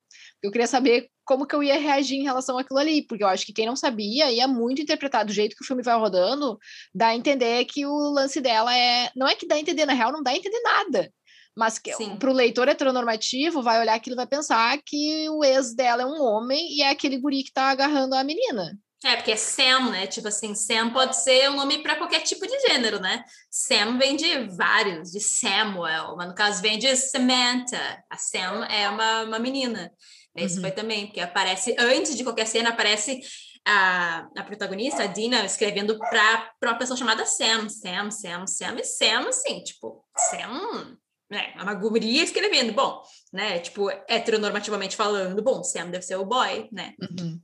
eu 0.42 0.52
queria 0.52 0.68
saber 0.68 1.10
como 1.26 1.46
que 1.46 1.54
eu 1.54 1.62
ia 1.62 1.80
reagir 1.80 2.18
em 2.18 2.24
relação 2.24 2.58
àquilo 2.58 2.80
ali, 2.80 3.06
porque 3.06 3.24
eu 3.24 3.28
acho 3.28 3.46
que 3.46 3.54
quem 3.54 3.66
não 3.66 3.76
sabia 3.76 4.32
ia 4.32 4.48
muito 4.48 4.82
interpretar 4.82 5.26
do 5.26 5.34
jeito 5.34 5.56
que 5.56 5.64
o 5.64 5.68
filme 5.68 5.84
vai 5.84 5.98
rodando, 5.98 6.58
dá 6.94 7.08
a 7.08 7.16
entender 7.16 7.66
que 7.66 7.86
o 7.86 8.10
lance 8.12 8.40
dela 8.40 8.76
é. 8.76 9.12
Não 9.16 9.28
é 9.28 9.36
que 9.36 9.48
dá 9.48 9.56
a 9.56 9.60
entender, 9.60 9.86
na 9.86 9.94
real, 9.94 10.12
não 10.12 10.24
dá 10.24 10.32
a 10.32 10.36
entender 10.36 10.62
nada. 10.62 11.12
Mas 11.58 11.82
para 12.20 12.30
o 12.30 12.34
leitor 12.34 12.68
heteronormativo, 12.68 13.64
vai 13.64 13.80
olhar 13.80 13.96
aquilo 13.96 14.14
e 14.14 14.18
vai 14.18 14.28
pensar 14.28 14.78
que 14.86 15.28
o 15.30 15.44
ex 15.44 15.74
dela 15.74 16.04
é 16.04 16.06
um 16.06 16.22
homem 16.22 16.72
e 16.72 16.84
é 16.84 16.90
aquele 16.90 17.18
guri 17.18 17.44
que 17.44 17.52
tá 17.52 17.72
agarrando 17.72 18.14
a 18.16 18.24
menina. 18.24 18.78
É, 19.04 19.16
porque 19.16 19.32
é 19.32 19.36
Sam, 19.36 19.92
né? 19.92 20.08
Tipo 20.08 20.28
assim, 20.28 20.56
Sam 20.56 20.92
pode 20.92 21.16
ser 21.16 21.50
um 21.50 21.56
nome 21.56 21.84
para 21.84 21.96
qualquer 21.96 22.22
tipo 22.22 22.48
de 22.48 22.60
gênero, 22.68 23.00
né? 23.00 23.24
Sam 23.50 23.98
vem 23.98 24.16
de 24.16 24.48
vários, 24.56 25.12
de 25.12 25.20
Samuel, 25.20 26.16
mas 26.16 26.28
no 26.28 26.36
caso 26.36 26.62
vem 26.62 26.80
de 26.80 26.96
Samantha. 26.96 28.04
A 28.10 28.18
Sam 28.18 28.66
é 28.66 28.90
uma, 28.90 29.24
uma 29.24 29.40
menina. 29.40 29.92
Esse 30.38 30.56
uhum. 30.56 30.62
foi 30.62 30.72
também, 30.72 31.08
porque 31.08 31.20
aparece, 31.20 31.76
antes 31.80 32.16
de 32.16 32.24
qualquer 32.24 32.46
cena, 32.46 32.70
aparece 32.70 33.20
a, 33.66 34.28
a 34.38 34.44
protagonista, 34.44 35.04
a 35.04 35.08
Dina, 35.08 35.44
escrevendo 35.44 35.98
para 35.98 36.54
uma 36.64 36.78
pessoa 36.78 36.96
chamada 36.96 37.26
Sam, 37.26 37.68
Sam, 37.68 38.12
Sam, 38.12 38.48
Sam, 38.48 38.76
e 38.80 38.84
Sam, 38.84 39.28
assim, 39.28 39.64
tipo, 39.64 40.06
Sam, 40.30 40.98
né, 41.30 41.54
a 41.58 41.74
guria 41.74 42.24
escrevendo, 42.24 42.72
bom, 42.72 43.02
né, 43.34 43.60
tipo, 43.60 43.90
heteronormativamente 44.08 44.96
falando, 44.96 45.42
bom, 45.42 45.64
Sam 45.64 45.90
deve 45.90 46.06
ser 46.06 46.16
o 46.16 46.26
boy, 46.26 46.70
né, 46.72 46.94
uhum. 47.02 47.42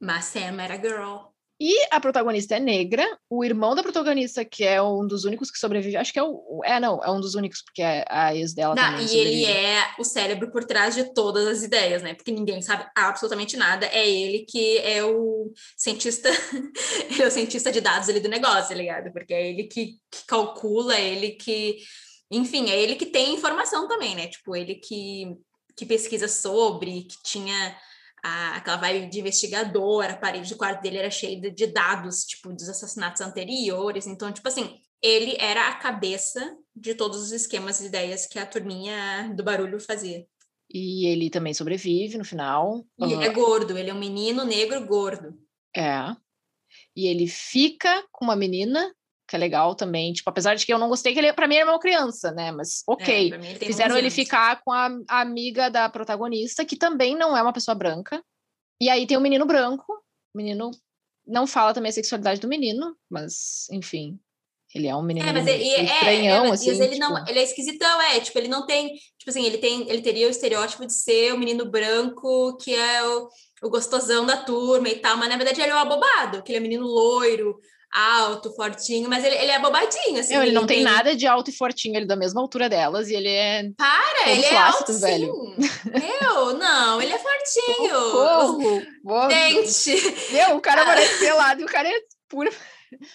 mas 0.00 0.26
Sam 0.26 0.60
era 0.60 0.76
girl, 0.76 1.33
e 1.60 1.86
a 1.90 2.00
protagonista 2.00 2.56
é 2.56 2.60
negra, 2.60 3.06
o 3.30 3.44
irmão 3.44 3.76
da 3.76 3.82
protagonista, 3.82 4.44
que 4.44 4.64
é 4.64 4.82
um 4.82 5.06
dos 5.06 5.24
únicos 5.24 5.52
que 5.52 5.58
sobrevive, 5.58 5.96
acho 5.96 6.12
que 6.12 6.18
é 6.18 6.22
o. 6.22 6.60
É, 6.64 6.80
não, 6.80 7.00
é 7.02 7.08
um 7.10 7.20
dos 7.20 7.36
únicos, 7.36 7.62
porque 7.62 7.80
é 7.80 8.04
a 8.08 8.34
ex 8.34 8.52
dela 8.52 8.74
não. 8.74 8.98
E 8.98 9.06
sobrevive. 9.06 9.18
ele 9.20 9.44
é 9.44 9.94
o 9.96 10.04
cérebro 10.04 10.50
por 10.50 10.64
trás 10.64 10.96
de 10.96 11.14
todas 11.14 11.46
as 11.46 11.62
ideias, 11.62 12.02
né? 12.02 12.14
Porque 12.14 12.32
ninguém 12.32 12.60
sabe 12.60 12.86
absolutamente 12.96 13.56
nada. 13.56 13.86
É 13.86 14.08
ele 14.08 14.40
que 14.40 14.78
é 14.78 15.04
o 15.04 15.52
cientista, 15.76 16.28
ele 17.08 17.22
é 17.22 17.26
o 17.26 17.30
cientista 17.30 17.70
de 17.70 17.80
dados 17.80 18.08
ali 18.08 18.18
do 18.18 18.28
negócio, 18.28 18.70
tá 18.70 18.74
ligado? 18.74 19.12
Porque 19.12 19.32
é 19.32 19.48
ele 19.48 19.64
que, 19.64 19.98
que 20.10 20.26
calcula, 20.26 20.96
é 20.96 21.08
ele 21.08 21.30
que. 21.30 21.76
Enfim, 22.32 22.68
é 22.68 22.80
ele 22.80 22.96
que 22.96 23.06
tem 23.06 23.32
informação 23.32 23.86
também, 23.86 24.16
né? 24.16 24.26
Tipo, 24.26 24.56
ele 24.56 24.74
que, 24.74 25.36
que 25.76 25.86
pesquisa 25.86 26.26
sobre, 26.26 27.02
que 27.04 27.16
tinha 27.22 27.76
a, 28.24 28.56
aquela 28.56 28.78
vibe 28.78 29.10
de 29.10 29.20
investigador, 29.20 30.06
a 30.06 30.16
parede 30.16 30.48
do 30.48 30.56
quarto 30.56 30.80
dele 30.80 30.96
era 30.96 31.10
cheia 31.10 31.38
de, 31.38 31.50
de 31.50 31.66
dados, 31.66 32.24
tipo, 32.24 32.50
dos 32.54 32.70
assassinatos 32.70 33.20
anteriores. 33.20 34.06
Então, 34.06 34.32
tipo 34.32 34.48
assim, 34.48 34.80
ele 35.02 35.36
era 35.38 35.68
a 35.68 35.74
cabeça 35.74 36.56
de 36.74 36.94
todos 36.94 37.20
os 37.20 37.32
esquemas 37.32 37.80
e 37.80 37.86
ideias 37.86 38.26
que 38.26 38.38
a 38.38 38.46
turminha 38.46 39.30
do 39.36 39.44
barulho 39.44 39.78
fazia. 39.78 40.26
E 40.72 41.06
ele 41.06 41.28
também 41.28 41.52
sobrevive 41.52 42.16
no 42.16 42.24
final. 42.24 42.82
E 42.98 43.12
ele 43.12 43.24
é 43.24 43.28
gordo, 43.28 43.76
ele 43.76 43.90
é 43.90 43.94
um 43.94 43.98
menino 43.98 44.42
negro 44.44 44.84
gordo. 44.86 45.38
É. 45.76 46.16
E 46.96 47.06
ele 47.06 47.28
fica 47.28 48.04
com 48.10 48.24
uma 48.24 48.34
menina 48.34 48.90
que 49.34 49.36
é 49.36 49.38
legal 49.38 49.74
também. 49.74 50.12
Tipo, 50.12 50.30
apesar 50.30 50.54
de 50.54 50.64
que 50.64 50.72
eu 50.72 50.78
não 50.78 50.88
gostei 50.88 51.12
que 51.12 51.18
ele, 51.18 51.32
pra 51.32 51.48
mim, 51.48 51.56
era 51.56 51.70
uma 51.70 51.80
criança, 51.80 52.30
né? 52.30 52.52
Mas 52.52 52.84
ok. 52.86 53.32
É, 53.32 53.36
ele 53.36 53.66
Fizeram 53.66 53.96
ele 53.96 54.10
ficar 54.10 54.62
com 54.62 54.70
a, 54.70 54.88
a, 55.08 55.20
amiga 55.20 55.68
da 55.68 55.88
protagonista, 55.88 56.64
que 56.64 56.76
também 56.76 57.16
não 57.16 57.36
é 57.36 57.42
uma 57.42 57.52
pessoa 57.52 57.74
branca. 57.74 58.22
E 58.80 58.88
aí 58.88 59.06
tem 59.06 59.16
o 59.16 59.20
um 59.20 59.22
menino 59.22 59.44
branco. 59.44 59.92
O 60.32 60.38
menino 60.38 60.70
não 61.26 61.46
fala 61.46 61.74
também 61.74 61.90
a 61.90 61.92
sexualidade 61.92 62.40
do 62.40 62.46
menino, 62.46 62.96
mas, 63.10 63.66
enfim. 63.72 64.18
Ele 64.72 64.88
é 64.88 64.96
um 64.96 65.02
menino 65.02 65.28
é, 65.28 65.32
mas 65.32 65.46
ele, 65.46 65.64
é, 65.64 65.84
estranhão, 65.84 66.46
é, 66.46 66.50
assim. 66.50 66.70
Mas 66.70 66.80
ele, 66.80 66.94
tipo... 66.94 67.00
não, 67.00 67.28
ele 67.28 67.38
é 67.38 67.42
esquisitão, 67.42 68.02
é. 68.02 68.20
Tipo, 68.20 68.38
ele 68.38 68.48
não 68.48 68.66
tem... 68.66 68.94
Tipo 69.18 69.30
assim, 69.30 69.44
ele 69.44 69.58
tem... 69.58 69.88
Ele 69.88 70.02
teria 70.02 70.26
o 70.26 70.30
estereótipo 70.30 70.86
de 70.86 70.92
ser 70.92 71.32
o 71.32 71.38
menino 71.38 71.64
branco 71.64 72.56
que 72.58 72.74
é 72.74 73.04
o, 73.04 73.28
o 73.62 73.70
gostosão 73.70 74.26
da 74.26 74.36
turma 74.36 74.88
e 74.88 74.96
tal. 74.96 75.16
Mas, 75.16 75.28
na 75.28 75.36
verdade, 75.36 75.60
ele 75.60 75.70
é 75.70 75.74
um 75.74 75.78
abobado. 75.78 76.42
Que 76.42 76.52
ele 76.52 76.58
é 76.58 76.60
menino 76.60 76.86
loiro, 76.86 77.60
alto, 77.94 78.52
fortinho, 78.54 79.08
mas 79.08 79.24
ele, 79.24 79.36
ele 79.36 79.52
é 79.52 79.58
bobadinho, 79.60 80.18
assim. 80.18 80.34
Não, 80.34 80.42
ele, 80.42 80.52
não 80.52 80.66
tem, 80.66 80.78
tem, 80.78 80.84
nada 80.84 81.14
de 81.14 81.26
alto 81.28 81.50
e 81.50 81.52
fortinho, 81.52 81.94
ele 81.94 82.04
é 82.04 82.08
da 82.08 82.16
mesma 82.16 82.40
altura 82.40 82.68
delas 82.68 83.08
e 83.08 83.14
ele 83.14 83.28
é. 83.28 83.70
Para, 83.76 84.30
ele 84.30 84.44
é 84.44 84.56
alto, 84.56 84.92
velho. 84.98 85.32
Meu, 85.84 86.54
não, 86.54 87.00
ele 87.00 87.12
é 87.12 87.18
fortinho. 87.18 87.90
Socorro, 87.90 89.28
Dente. 89.28 90.32
Meu, 90.32 90.56
o 90.56 90.60
cara 90.60 90.82
ah. 90.82 90.86
parece 90.86 91.18
pelado 91.20 91.60
e 91.60 91.64
o 91.64 91.68
cara 91.68 91.88
é 91.88 92.00
puro. 92.28 92.50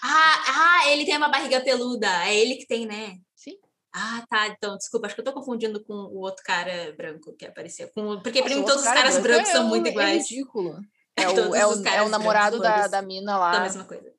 Ah, 0.01 0.43
ah, 0.47 0.89
ele 0.89 1.05
tem 1.05 1.17
uma 1.17 1.29
barriga 1.29 1.59
peluda, 1.59 2.07
é 2.25 2.35
ele 2.35 2.55
que 2.55 2.67
tem, 2.67 2.85
né? 2.85 3.17
Sim. 3.35 3.57
Ah, 3.93 4.23
tá. 4.29 4.47
Então, 4.47 4.77
desculpa, 4.77 5.07
acho 5.07 5.15
que 5.15 5.21
eu 5.21 5.25
tô 5.25 5.33
confundindo 5.33 5.83
com 5.83 5.93
o 5.93 6.19
outro 6.19 6.43
cara 6.43 6.93
branco 6.95 7.33
que 7.37 7.45
apareceu. 7.45 7.89
Com... 7.93 8.21
Porque, 8.21 8.41
para 8.41 8.55
mim, 8.55 8.63
todos 8.63 8.83
os 8.83 8.87
caras 8.87 9.17
brancos 9.17 9.49
é 9.49 9.51
são 9.51 9.67
muito 9.67 9.89
iguais. 9.89 10.23
É 10.31 10.35
ridículo. 10.35 10.79
É 11.17 11.27
o, 11.27 11.55
é 11.55 11.67
o, 11.67 11.87
é 11.87 12.01
o 12.03 12.09
namorado 12.09 12.59
da, 12.59 12.87
da 12.87 13.01
mina 13.01 13.37
lá. 13.37 13.51
Da 13.51 13.59
mesma 13.59 13.83
coisa. 13.83 14.18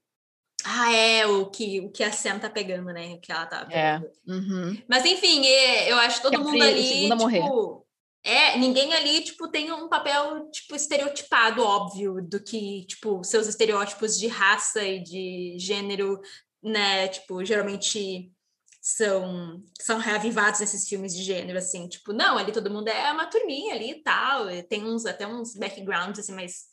Ah, 0.64 0.92
é, 0.92 1.26
o 1.26 1.46
que, 1.46 1.80
o 1.80 1.90
que 1.90 2.02
a 2.02 2.12
Sam 2.12 2.38
tá 2.38 2.50
pegando, 2.50 2.92
né? 2.92 3.14
O 3.14 3.20
que 3.20 3.32
ela 3.32 3.46
tá 3.46 3.66
é, 3.70 3.98
pegando. 3.98 4.06
É. 4.06 4.32
Uhum. 4.32 4.82
Mas 4.88 5.04
enfim, 5.04 5.46
eu 5.86 5.96
acho 5.98 6.22
todo 6.22 6.42
mundo 6.42 6.62
ali, 6.62 7.08
tipo... 7.08 7.86
É, 8.22 8.58
ninguém 8.58 8.92
ali, 8.92 9.22
tipo, 9.22 9.48
tem 9.48 9.72
um 9.72 9.88
papel, 9.88 10.50
tipo, 10.50 10.76
estereotipado, 10.76 11.62
óbvio, 11.62 12.20
do 12.20 12.38
que, 12.38 12.84
tipo, 12.84 13.24
seus 13.24 13.46
estereótipos 13.46 14.18
de 14.18 14.26
raça 14.26 14.84
e 14.84 15.02
de 15.02 15.56
gênero, 15.58 16.20
né, 16.62 17.08
tipo, 17.08 17.42
geralmente 17.42 18.30
são, 18.78 19.62
são 19.80 19.98
reavivados 19.98 20.60
nesses 20.60 20.86
filmes 20.86 21.14
de 21.14 21.22
gênero, 21.22 21.58
assim, 21.58 21.88
tipo, 21.88 22.12
não, 22.12 22.36
ali 22.36 22.52
todo 22.52 22.70
mundo 22.70 22.88
é 22.88 23.10
uma 23.10 23.24
turminha 23.24 23.74
ali 23.74 23.92
e 23.92 24.02
tal, 24.02 24.48
tem 24.68 24.84
uns, 24.84 25.06
até 25.06 25.26
uns 25.26 25.54
backgrounds, 25.54 26.20
assim, 26.20 26.34
mas, 26.34 26.64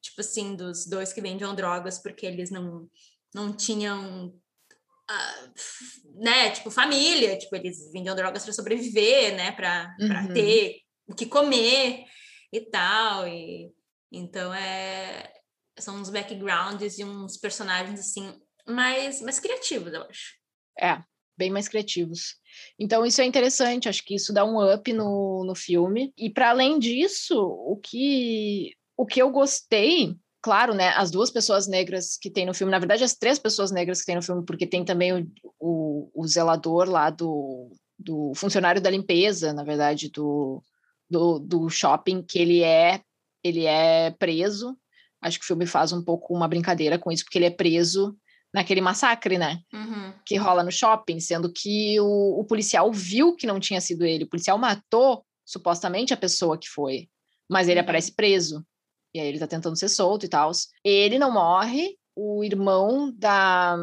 tipo 0.00 0.20
assim, 0.20 0.54
dos 0.54 0.86
dois 0.86 1.12
que 1.12 1.20
vendiam 1.20 1.56
drogas 1.56 1.98
porque 1.98 2.24
eles 2.24 2.52
não 2.52 2.88
não 3.34 3.52
tinham 3.52 4.28
uh, 5.10 6.14
né, 6.14 6.50
tipo, 6.50 6.70
família, 6.70 7.36
tipo, 7.36 7.56
eles 7.56 7.90
vendiam 7.92 8.14
drogas 8.14 8.44
para 8.44 8.52
sobreviver, 8.52 9.34
né, 9.36 9.52
para 9.52 9.94
uhum. 10.00 10.32
ter 10.32 10.80
o 11.06 11.14
que 11.14 11.26
comer 11.26 12.04
e 12.52 12.60
tal, 12.60 13.26
e 13.26 13.72
então 14.12 14.54
é 14.54 15.32
são 15.76 15.96
uns 15.96 16.08
backgrounds 16.08 16.98
e 16.98 17.04
uns 17.04 17.36
personagens 17.36 17.98
assim 17.98 18.32
mais 18.66 19.20
mais 19.20 19.40
criativos, 19.40 19.92
eu 19.92 20.02
acho. 20.02 20.34
É, 20.80 21.02
bem 21.36 21.50
mais 21.50 21.68
criativos. 21.68 22.36
Então 22.78 23.04
isso 23.04 23.20
é 23.20 23.24
interessante, 23.24 23.88
acho 23.88 24.04
que 24.04 24.14
isso 24.14 24.32
dá 24.32 24.44
um 24.44 24.72
up 24.72 24.92
no, 24.92 25.44
no 25.44 25.54
filme. 25.54 26.12
E 26.16 26.30
para 26.30 26.50
além 26.50 26.78
disso, 26.78 27.36
o 27.36 27.76
que 27.76 28.72
o 28.96 29.04
que 29.04 29.20
eu 29.20 29.30
gostei 29.30 30.16
claro, 30.44 30.74
né, 30.74 30.90
as 30.90 31.10
duas 31.10 31.30
pessoas 31.30 31.66
negras 31.66 32.18
que 32.20 32.28
tem 32.28 32.44
no 32.44 32.52
filme, 32.52 32.70
na 32.70 32.78
verdade, 32.78 33.02
as 33.02 33.14
três 33.14 33.38
pessoas 33.38 33.70
negras 33.70 34.00
que 34.00 34.06
tem 34.06 34.14
no 34.14 34.20
filme, 34.20 34.44
porque 34.44 34.66
tem 34.66 34.84
também 34.84 35.10
o, 35.14 35.26
o, 35.58 36.10
o 36.14 36.26
zelador 36.26 36.86
lá 36.86 37.08
do, 37.08 37.72
do 37.98 38.30
funcionário 38.36 38.78
da 38.78 38.90
limpeza, 38.90 39.54
na 39.54 39.64
verdade, 39.64 40.10
do, 40.10 40.62
do, 41.08 41.38
do, 41.38 41.70
shopping, 41.70 42.22
que 42.22 42.38
ele 42.38 42.62
é, 42.62 43.00
ele 43.42 43.64
é 43.64 44.10
preso. 44.10 44.76
Acho 45.22 45.38
que 45.38 45.44
o 45.44 45.46
filme 45.46 45.64
faz 45.64 45.94
um 45.94 46.04
pouco 46.04 46.34
uma 46.34 46.46
brincadeira 46.46 46.98
com 46.98 47.10
isso, 47.10 47.24
porque 47.24 47.38
ele 47.38 47.46
é 47.46 47.50
preso 47.50 48.14
naquele 48.52 48.82
massacre, 48.82 49.38
né? 49.38 49.60
Uhum. 49.72 50.12
Que 50.26 50.36
rola 50.36 50.62
no 50.62 50.70
shopping, 50.70 51.20
sendo 51.20 51.50
que 51.50 51.98
o, 52.00 52.40
o 52.40 52.44
policial 52.44 52.92
viu 52.92 53.34
que 53.34 53.46
não 53.46 53.58
tinha 53.58 53.80
sido 53.80 54.04
ele. 54.04 54.24
O 54.24 54.28
policial 54.28 54.58
matou, 54.58 55.24
supostamente, 55.42 56.12
a 56.12 56.18
pessoa 56.18 56.58
que 56.58 56.68
foi, 56.68 57.08
mas 57.48 57.66
ele 57.66 57.80
uhum. 57.80 57.84
aparece 57.84 58.14
preso. 58.14 58.62
E 59.14 59.20
aí 59.20 59.28
ele 59.28 59.38
tá 59.38 59.46
tentando 59.46 59.78
ser 59.78 59.88
solto 59.88 60.26
e 60.26 60.28
tal. 60.28 60.50
Ele 60.84 61.18
não 61.18 61.32
morre, 61.32 61.96
o 62.16 62.42
irmão 62.42 63.12
da 63.16 63.76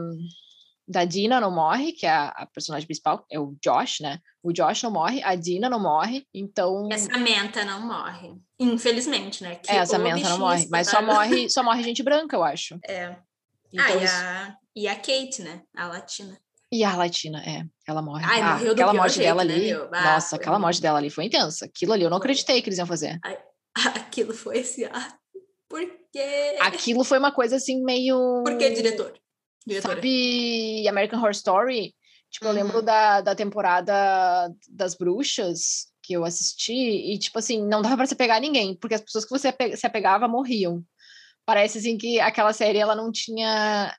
da 0.87 1.05
Dina 1.05 1.39
não 1.39 1.51
morre, 1.51 1.93
que 1.93 2.05
é 2.05 2.09
a, 2.09 2.27
a, 2.29 2.45
personagem 2.45 2.85
principal, 2.85 3.25
é 3.31 3.39
o 3.39 3.55
Josh, 3.63 4.01
né? 4.01 4.19
O 4.43 4.51
Josh 4.51 4.83
não 4.83 4.91
morre, 4.91 5.23
a 5.23 5.35
Dina 5.35 5.69
não 5.69 5.79
morre, 5.79 6.27
então... 6.33 6.89
E 6.91 6.93
a 6.93 6.97
Samantha 6.97 7.63
não 7.63 7.87
morre, 7.87 8.33
infelizmente, 8.59 9.41
né? 9.41 9.55
Que 9.55 9.71
é, 9.71 9.79
a 9.79 9.85
Samantha 9.85 10.27
não 10.27 10.39
morre, 10.39 10.67
mas 10.69 10.89
só 10.89 11.01
morre, 11.01 11.49
só 11.49 11.63
morre 11.63 11.81
gente 11.81 12.03
branca, 12.03 12.35
eu 12.35 12.43
acho. 12.43 12.77
É. 12.85 13.15
Então, 13.71 13.85
ah, 13.85 14.57
e 14.75 14.85
a, 14.85 14.87
e 14.87 14.87
a 14.89 14.95
Kate, 14.95 15.41
né? 15.41 15.61
A 15.73 15.87
latina. 15.87 16.37
E 16.73 16.85
a 16.85 16.95
Latina, 16.95 17.43
é, 17.45 17.65
ela 17.85 18.01
morre. 18.01 18.23
Ai, 18.25 18.39
ah, 18.39 18.53
morreu 18.53 18.71
aquela 18.71 18.93
morte 18.93 19.15
jeito, 19.15 19.27
dela 19.27 19.43
né, 19.43 19.53
ali. 19.53 19.73
Ah, 19.73 20.13
nossa, 20.13 20.37
aquela 20.37 20.57
morte 20.57 20.81
dela 20.81 20.99
ali 20.99 21.09
foi 21.09 21.25
intensa. 21.25 21.65
Aquilo 21.65 21.91
ali 21.91 22.03
eu 22.03 22.09
não 22.09 22.15
acreditei 22.15 22.61
que 22.61 22.69
eles 22.69 22.79
iam 22.79 22.87
fazer. 22.87 23.19
Aquilo 23.93 24.33
foi 24.33 24.59
esse 24.59 24.85
ar. 24.85 25.20
Por 25.71 25.81
quê? 26.11 26.57
Aquilo 26.59 27.03
foi 27.03 27.17
uma 27.17 27.31
coisa 27.31 27.55
assim 27.55 27.81
meio. 27.81 28.43
Por 28.43 28.57
que, 28.57 28.69
diretor? 28.69 29.13
Diretora. 29.65 29.95
Sabe 29.95 30.87
American 30.87 31.19
Horror 31.19 31.31
Story? 31.31 31.95
Tipo, 32.29 32.45
uhum. 32.45 32.51
eu 32.51 32.55
lembro 32.55 32.79
uhum. 32.79 32.85
da, 32.85 33.21
da 33.21 33.33
temporada 33.33 34.53
das 34.69 34.95
bruxas 34.95 35.89
que 36.03 36.13
eu 36.13 36.25
assisti, 36.25 36.73
e, 36.73 37.17
tipo 37.17 37.37
assim, 37.37 37.63
não 37.65 37.81
dava 37.81 37.95
pra 37.95 38.05
você 38.05 38.15
pegar 38.15 38.39
ninguém, 38.39 38.75
porque 38.75 38.95
as 38.95 39.01
pessoas 39.01 39.23
que 39.23 39.29
você 39.29 39.53
se 39.75 39.85
apegava 39.85 40.27
morriam. 40.27 40.83
Parece 41.45 41.77
assim 41.77 41.97
que 41.97 42.19
aquela 42.19 42.53
série 42.53 42.79
ela 42.79 42.95
não 42.95 43.11
tinha 43.11 43.95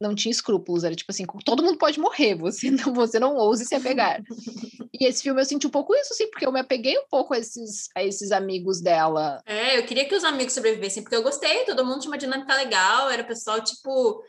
não 0.00 0.14
tinha 0.14 0.30
escrúpulos, 0.30 0.84
era 0.84 0.94
tipo 0.94 1.10
assim, 1.10 1.24
todo 1.44 1.62
mundo 1.62 1.78
pode 1.78 1.98
morrer, 1.98 2.34
você 2.34 2.70
não, 2.70 2.94
você 2.94 3.18
não 3.18 3.36
ouse 3.36 3.64
se 3.64 3.74
apegar. 3.74 4.22
e 4.92 5.06
esse 5.06 5.22
filme 5.22 5.40
eu 5.40 5.44
senti 5.44 5.66
um 5.66 5.70
pouco 5.70 5.94
isso, 5.94 6.12
assim, 6.12 6.28
porque 6.30 6.46
eu 6.46 6.52
me 6.52 6.60
apeguei 6.60 6.96
um 6.98 7.06
pouco 7.10 7.34
a 7.34 7.38
esses, 7.38 7.88
a 7.96 8.02
esses 8.02 8.30
amigos 8.32 8.80
dela. 8.80 9.40
É, 9.44 9.78
eu 9.78 9.84
queria 9.84 10.08
que 10.08 10.14
os 10.14 10.24
amigos 10.24 10.52
sobrevivessem, 10.52 11.02
porque 11.02 11.16
eu 11.16 11.22
gostei, 11.22 11.64
todo 11.64 11.84
mundo 11.84 12.00
tinha 12.00 12.10
uma 12.10 12.18
dinâmica 12.18 12.54
legal, 12.54 13.10
era 13.10 13.24
pessoal, 13.24 13.60
tipo, 13.62 14.22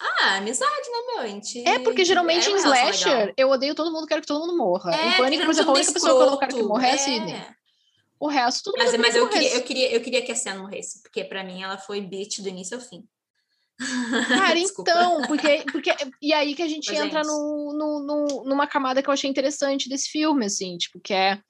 ah, 0.00 0.36
amizade, 0.36 0.90
né, 0.90 1.14
meu? 1.14 1.20
A 1.20 1.26
gente... 1.28 1.68
É, 1.68 1.78
porque 1.78 2.04
geralmente 2.04 2.48
é 2.48 2.52
em 2.52 2.56
slasher, 2.56 3.18
legal. 3.18 3.34
eu 3.36 3.50
odeio 3.50 3.74
todo 3.74 3.92
mundo, 3.92 4.06
quero 4.06 4.20
que 4.20 4.26
todo 4.26 4.40
mundo 4.40 4.56
morra. 4.56 4.92
É, 4.94 5.08
em 5.08 5.16
Pânico, 5.16 5.44
por 5.44 5.50
exemplo, 5.50 5.70
a 5.70 5.74
única 5.74 5.92
pessoa 5.92 6.16
que 6.16 6.22
eu 6.22 6.30
não 6.30 6.38
quero 6.38 6.54
que 6.56 6.62
morra 6.62 6.86
é 6.88 6.92
a 6.92 6.98
Sidney. 6.98 7.46
O 8.18 8.26
resto, 8.26 8.64
tudo 8.64 8.76
Mas, 8.76 8.94
mas 8.98 9.16
eu, 9.16 9.28
queria, 9.30 9.54
eu, 9.54 9.62
queria, 9.62 9.92
eu 9.92 10.00
queria 10.02 10.22
que 10.22 10.30
a 10.30 10.34
Sam 10.34 10.58
morresse, 10.58 11.00
porque 11.00 11.24
para 11.24 11.42
mim 11.42 11.62
ela 11.62 11.78
foi 11.78 12.02
bitch 12.02 12.40
do 12.40 12.50
início 12.50 12.76
ao 12.76 12.82
fim. 12.82 13.02
Cara, 14.28 14.58
então, 14.58 15.22
porque, 15.26 15.64
porque. 15.72 15.90
E 16.20 16.32
aí 16.32 16.54
que 16.54 16.62
a 16.62 16.68
gente 16.68 16.94
entra 16.94 17.22
no, 17.22 17.72
no, 17.72 18.06
no, 18.06 18.44
numa 18.44 18.66
camada 18.66 19.02
que 19.02 19.08
eu 19.08 19.14
achei 19.14 19.28
interessante 19.28 19.88
desse 19.88 20.08
filme, 20.08 20.46
assim, 20.46 20.76
tipo, 20.76 21.00
que 21.00 21.14
é. 21.14 21.40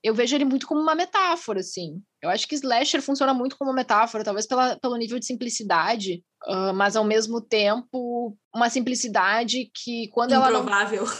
Eu 0.00 0.14
vejo 0.14 0.36
ele 0.36 0.44
muito 0.44 0.64
como 0.64 0.80
uma 0.80 0.94
metáfora, 0.94 1.58
assim. 1.58 2.00
Eu 2.22 2.30
acho 2.30 2.46
que 2.46 2.54
Slasher 2.54 3.02
funciona 3.02 3.34
muito 3.34 3.56
como 3.58 3.70
uma 3.70 3.76
metáfora, 3.76 4.22
talvez 4.22 4.46
pela, 4.46 4.78
pelo 4.78 4.96
nível 4.96 5.18
de 5.18 5.26
simplicidade, 5.26 6.22
uh, 6.46 6.72
mas 6.72 6.94
ao 6.94 7.02
mesmo 7.02 7.40
tempo 7.40 8.36
uma 8.54 8.70
simplicidade 8.70 9.68
que 9.74 10.08
quando 10.12 10.34
Improvável. 10.34 11.04
ela. 11.04 11.14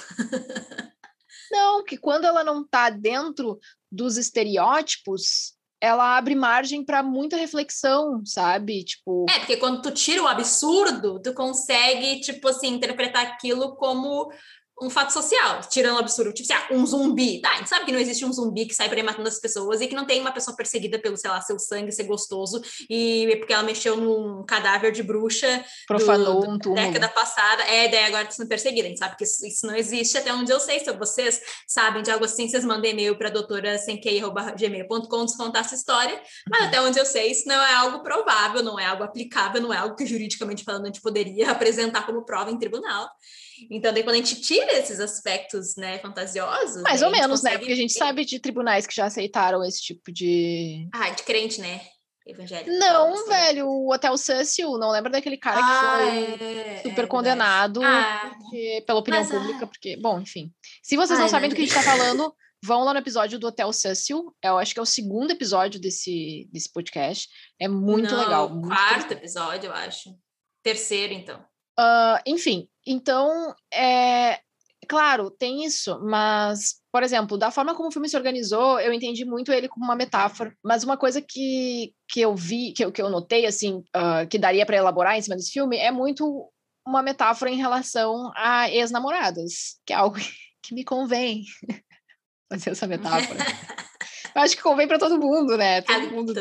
Não... 1.51 1.79
não, 1.79 1.85
que 1.85 1.97
quando 1.97 2.25
ela 2.25 2.45
não 2.45 2.65
tá 2.65 2.89
dentro 2.89 3.59
dos 3.91 4.17
estereótipos, 4.17 5.58
ela 5.81 6.17
abre 6.17 6.35
margem 6.35 6.85
para 6.85 7.03
muita 7.03 7.37
reflexão, 7.37 8.25
sabe? 8.25 8.85
Tipo. 8.85 9.27
É, 9.29 9.39
porque 9.39 9.57
quando 9.57 9.83
tu 9.83 9.91
tira 9.91 10.23
o 10.23 10.29
absurdo, 10.29 11.21
tu 11.23 11.33
consegue, 11.33 12.21
tipo 12.21 12.49
assim, 12.49 12.69
interpretar 12.69 13.25
aquilo 13.25 13.77
como 13.77 14.33
um 14.81 14.91
fato 14.91 15.13
social, 15.13 15.61
tirando 15.69 15.97
o 15.97 15.99
absurdo, 15.99 16.33
tipo, 16.33 16.53
assim, 16.53 16.63
ah, 16.63 16.75
um 16.75 16.87
zumbi, 16.87 17.41
tá, 17.41 17.51
a 17.51 17.57
gente 17.57 17.69
sabe 17.69 17.85
que 17.87 17.93
não 17.93 17.99
existe 17.99 18.25
um 18.25 18.33
zumbi 18.33 18.67
que 18.67 18.75
sai 18.75 18.89
por 18.89 18.97
aí 18.97 19.03
matando 19.03 19.29
as 19.29 19.39
pessoas 19.39 19.81
e 19.81 19.87
que 19.87 19.95
não 19.95 20.07
tem 20.07 20.21
uma 20.21 20.33
pessoa 20.33 20.57
perseguida 20.57 20.99
pelo, 20.99 21.17
sei 21.17 21.31
lá, 21.31 21.41
seu 21.41 21.59
sangue 21.59 21.93
ser 21.93 22.05
gostoso 22.05 22.61
e 22.89 23.37
porque 23.39 23.53
ela 23.53 23.63
mexeu 23.63 23.97
num 23.97 24.45
cadáver 24.45 24.93
de 24.93 25.03
bruxa 25.03 25.65
profanou 25.87 26.41
do, 26.41 26.51
um 26.51 26.59
túmulo. 26.59 26.81
década 26.81 27.09
passada, 27.09 27.63
é, 27.65 27.89
daí 27.89 28.05
agora 28.05 28.25
tá 28.25 28.31
sendo 28.31 28.49
perseguida, 28.49 28.87
a 28.87 28.89
gente 28.89 28.99
sabe 28.99 29.17
que 29.17 29.25
isso, 29.25 29.47
isso, 29.47 29.67
não 29.67 29.75
existe 29.75 30.17
até 30.17 30.33
onde 30.33 30.53
eu 30.53 30.61
sei, 30.61 30.81
se 30.81 30.93
vocês 30.93 31.41
sabem 31.67 32.03
de 32.03 32.11
algo 32.11 32.25
assim, 32.25 32.49
vocês 32.49 32.65
mandem 32.65 32.93
e-mail 32.93 33.17
para 33.17 33.31
doutora 33.31 33.77
gmail.com 34.57 35.25
descontar 35.25 35.65
essa 35.65 35.75
história, 35.75 36.21
mas 36.49 36.65
até 36.65 36.81
onde 36.81 36.99
eu 36.99 37.05
sei, 37.05 37.31
isso 37.31 37.49
não 37.49 37.61
é 37.61 37.75
algo 37.75 38.03
provável, 38.03 38.63
não 38.63 38.79
é 38.79 38.87
algo 38.87 39.03
aplicável, 39.03 39.61
não 39.61 39.73
é 39.73 39.77
algo 39.77 39.97
que 39.97 40.07
juridicamente 40.07 40.65
falando 40.65 40.85
a 40.85 40.87
gente 40.87 41.01
poderia 41.01 41.51
apresentar 41.53 42.07
como 42.07 42.25
prova 42.25 42.51
em 42.51 42.59
tribunal, 42.59 43.09
então, 43.71 43.93
daí 43.93 44.03
quando 44.03 44.15
a 44.15 44.19
gente 44.19 44.41
tira 44.41 44.73
esses 44.79 45.01
aspectos, 45.01 45.77
né, 45.77 45.99
fantasiosos... 45.99 46.83
Mais 46.83 47.03
ou 47.03 47.11
menos, 47.11 47.43
né? 47.43 47.59
Porque 47.59 47.73
a 47.73 47.77
gente 47.77 47.93
sabe 47.93 48.25
de 48.25 48.39
tribunais 48.39 48.87
que 48.87 48.95
já 48.95 49.07
aceitaram 49.07 49.65
esse 49.65 49.83
tipo 49.83 50.13
de... 50.13 50.89
Ah, 50.93 51.11
de 51.11 51.23
crente, 51.23 51.61
né? 51.61 51.81
Evangélico. 52.27 52.71
Não, 52.71 53.15
assim. 53.15 53.29
velho, 53.29 53.67
o 53.67 53.93
Hotel 53.93 54.17
Cecil, 54.19 54.77
não 54.79 54.91
lembra 54.91 55.11
daquele 55.11 55.39
cara 55.39 55.61
ah, 55.63 55.99
que 55.99 56.39
foi 56.39 56.47
é, 56.47 56.83
super 56.83 57.05
é 57.05 57.07
condenado 57.07 57.83
ah, 57.83 58.31
porque, 58.39 58.85
pela 58.87 59.01
opinião 59.01 59.23
mas, 59.23 59.31
pública, 59.31 59.67
porque, 59.67 59.97
bom, 59.97 60.21
enfim. 60.21 60.53
Se 60.83 60.95
vocês 60.97 61.19
não 61.19 61.29
sabem 61.29 61.49
do 61.49 61.57
que 61.57 61.63
a 61.63 61.65
gente 61.65 61.75
tá 61.75 61.83
falando, 61.83 62.35
vão 62.63 62.85
lá 62.85 62.93
no 62.93 62.99
episódio 62.99 63.39
do 63.39 63.47
Hotel 63.47 63.73
Cecil. 63.73 64.37
Eu 64.45 64.59
acho 64.59 64.75
que 64.75 64.81
é 64.81 64.83
o 64.83 64.87
segundo 64.87 65.31
episódio 65.31 65.81
desse, 65.81 66.49
desse 66.53 66.71
podcast. 66.71 67.29
É 67.59 67.67
muito 67.67 68.15
não, 68.15 68.23
legal. 68.23 68.51
Muito 68.51 68.69
quarto 68.69 69.13
episódio, 69.13 69.69
eu 69.69 69.73
acho. 69.73 70.11
Terceiro, 70.63 71.15
então. 71.15 71.43
Uh, 71.79 72.19
enfim, 72.27 72.69
então, 72.85 73.55
é, 73.73 74.41
claro, 74.89 75.31
tem 75.31 75.65
isso, 75.65 76.01
mas, 76.03 76.77
por 76.91 77.03
exemplo, 77.03 77.37
da 77.37 77.51
forma 77.51 77.75
como 77.75 77.89
o 77.89 77.93
filme 77.93 78.09
se 78.09 78.17
organizou, 78.17 78.81
eu 78.81 78.93
entendi 78.93 79.25
muito 79.25 79.53
ele 79.53 79.69
como 79.69 79.85
uma 79.85 79.95
metáfora. 79.95 80.53
Mas 80.65 80.83
uma 80.83 80.97
coisa 80.97 81.21
que, 81.21 81.95
que 82.09 82.21
eu 82.21 82.35
vi, 82.35 82.73
que 82.73 82.85
eu, 82.85 82.91
que 82.91 83.01
eu 83.01 83.11
notei, 83.11 83.47
assim, 83.47 83.85
uh, 83.95 84.27
que 84.29 84.39
daria 84.39 84.67
para 84.67 84.77
elaborar 84.77 85.17
em 85.17 85.23
cima 85.23 85.37
desse 85.37 85.53
filme, 85.53 85.77
é 85.77 85.93
muito 85.93 86.51
uma 86.87 87.03
metáfora 87.03 87.51
em 87.51 87.57
relação 87.57 88.33
a 88.35 88.71
ex-namoradas, 88.71 89.79
que 89.87 89.93
é 89.93 89.97
algo 89.97 90.17
que 90.63 90.75
me 90.75 90.85
convém 90.85 91.45
fazer 92.51 92.71
essa 92.71 92.87
metáfora. 92.87 93.39
eu 94.35 94.43
acho 94.43 94.57
que 94.57 94.63
convém 94.63 94.89
para 94.89 94.99
todo 94.99 95.19
mundo, 95.19 95.57
né? 95.57 95.83
Todo 95.87 96.11
mundo, 96.11 96.33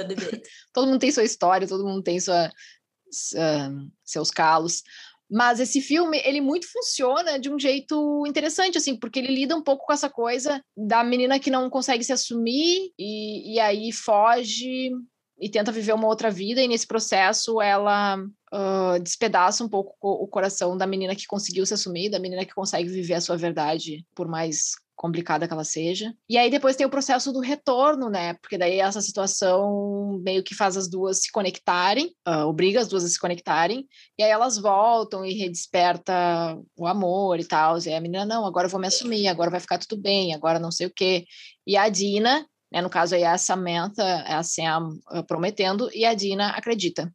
todo 0.73 0.87
mundo 0.87 0.99
tem 0.99 1.11
sua 1.11 1.23
história, 1.23 1.67
todo 1.67 1.85
mundo 1.85 2.01
tem 2.01 2.19
sua, 2.19 2.47
uh, 2.47 3.91
seus 4.05 4.31
calos. 4.31 4.81
Mas 5.29 5.59
esse 5.59 5.81
filme, 5.81 6.21
ele 6.23 6.39
muito 6.39 6.71
funciona 6.71 7.37
de 7.37 7.49
um 7.49 7.59
jeito 7.59 8.23
interessante, 8.25 8.77
assim, 8.77 8.95
porque 8.95 9.19
ele 9.19 9.33
lida 9.33 9.55
um 9.55 9.61
pouco 9.61 9.85
com 9.85 9.93
essa 9.93 10.09
coisa 10.09 10.61
da 10.75 11.03
menina 11.03 11.39
que 11.39 11.51
não 11.51 11.69
consegue 11.69 12.03
se 12.03 12.13
assumir 12.13 12.91
e, 12.97 13.55
e 13.55 13.59
aí 13.59 13.91
foge 13.91 14.91
e 15.39 15.49
tenta 15.49 15.71
viver 15.71 15.93
uma 15.93 16.07
outra 16.07 16.31
vida, 16.31 16.61
e 16.61 16.67
nesse 16.67 16.87
processo 16.87 17.61
ela 17.61 18.17
uh, 18.17 18.99
despedaça 19.01 19.63
um 19.63 19.69
pouco 19.69 19.95
o 20.01 20.27
coração 20.27 20.75
da 20.75 20.87
menina 20.87 21.15
que 21.15 21.27
conseguiu 21.27 21.65
se 21.65 21.75
assumir, 21.75 22.09
da 22.09 22.19
menina 22.19 22.43
que 22.43 22.55
consegue 22.55 22.89
viver 22.89 23.13
a 23.15 23.21
sua 23.21 23.37
verdade, 23.37 24.03
por 24.15 24.27
mais 24.27 24.71
complicada 24.97 25.47
que 25.47 25.53
ela 25.53 25.63
seja. 25.63 26.13
E 26.27 26.37
aí 26.37 26.49
depois 26.49 26.75
tem 26.75 26.85
o 26.85 26.89
processo 26.89 27.31
do 27.31 27.39
retorno, 27.39 28.09
né? 28.09 28.33
Porque 28.33 28.57
daí 28.57 28.79
essa 28.79 28.99
situação 28.99 30.19
meio 30.23 30.43
que 30.43 30.55
faz 30.55 30.75
as 30.75 30.89
duas 30.89 31.21
se 31.21 31.31
conectarem, 31.31 32.07
uh, 32.27 32.47
obriga 32.47 32.81
as 32.81 32.87
duas 32.87 33.05
a 33.05 33.07
se 33.07 33.19
conectarem, 33.19 33.87
e 34.17 34.23
aí 34.23 34.31
elas 34.31 34.57
voltam 34.57 35.23
e 35.23 35.33
redesperta 35.33 36.57
o 36.75 36.87
amor 36.87 37.39
e 37.39 37.45
tal. 37.45 37.77
E 37.77 37.93
a 37.93 38.01
menina, 38.01 38.25
não, 38.25 38.45
agora 38.45 38.65
eu 38.65 38.71
vou 38.71 38.81
me 38.81 38.87
assumir, 38.87 39.27
agora 39.27 39.51
vai 39.51 39.59
ficar 39.59 39.77
tudo 39.77 40.01
bem, 40.01 40.33
agora 40.33 40.59
não 40.59 40.71
sei 40.71 40.87
o 40.87 40.93
quê. 40.93 41.25
E 41.65 41.77
a 41.77 41.87
Dina, 41.87 42.45
né, 42.71 42.81
no 42.81 42.89
caso 42.89 43.13
aí 43.13 43.21
é 43.21 43.27
a 43.27 43.37
Samantha, 43.37 44.01
é 44.01 44.33
a 44.33 44.43
Sam 44.43 44.89
uh, 45.13 45.23
prometendo, 45.27 45.89
e 45.93 46.05
a 46.05 46.15
Dina 46.15 46.49
acredita. 46.49 47.13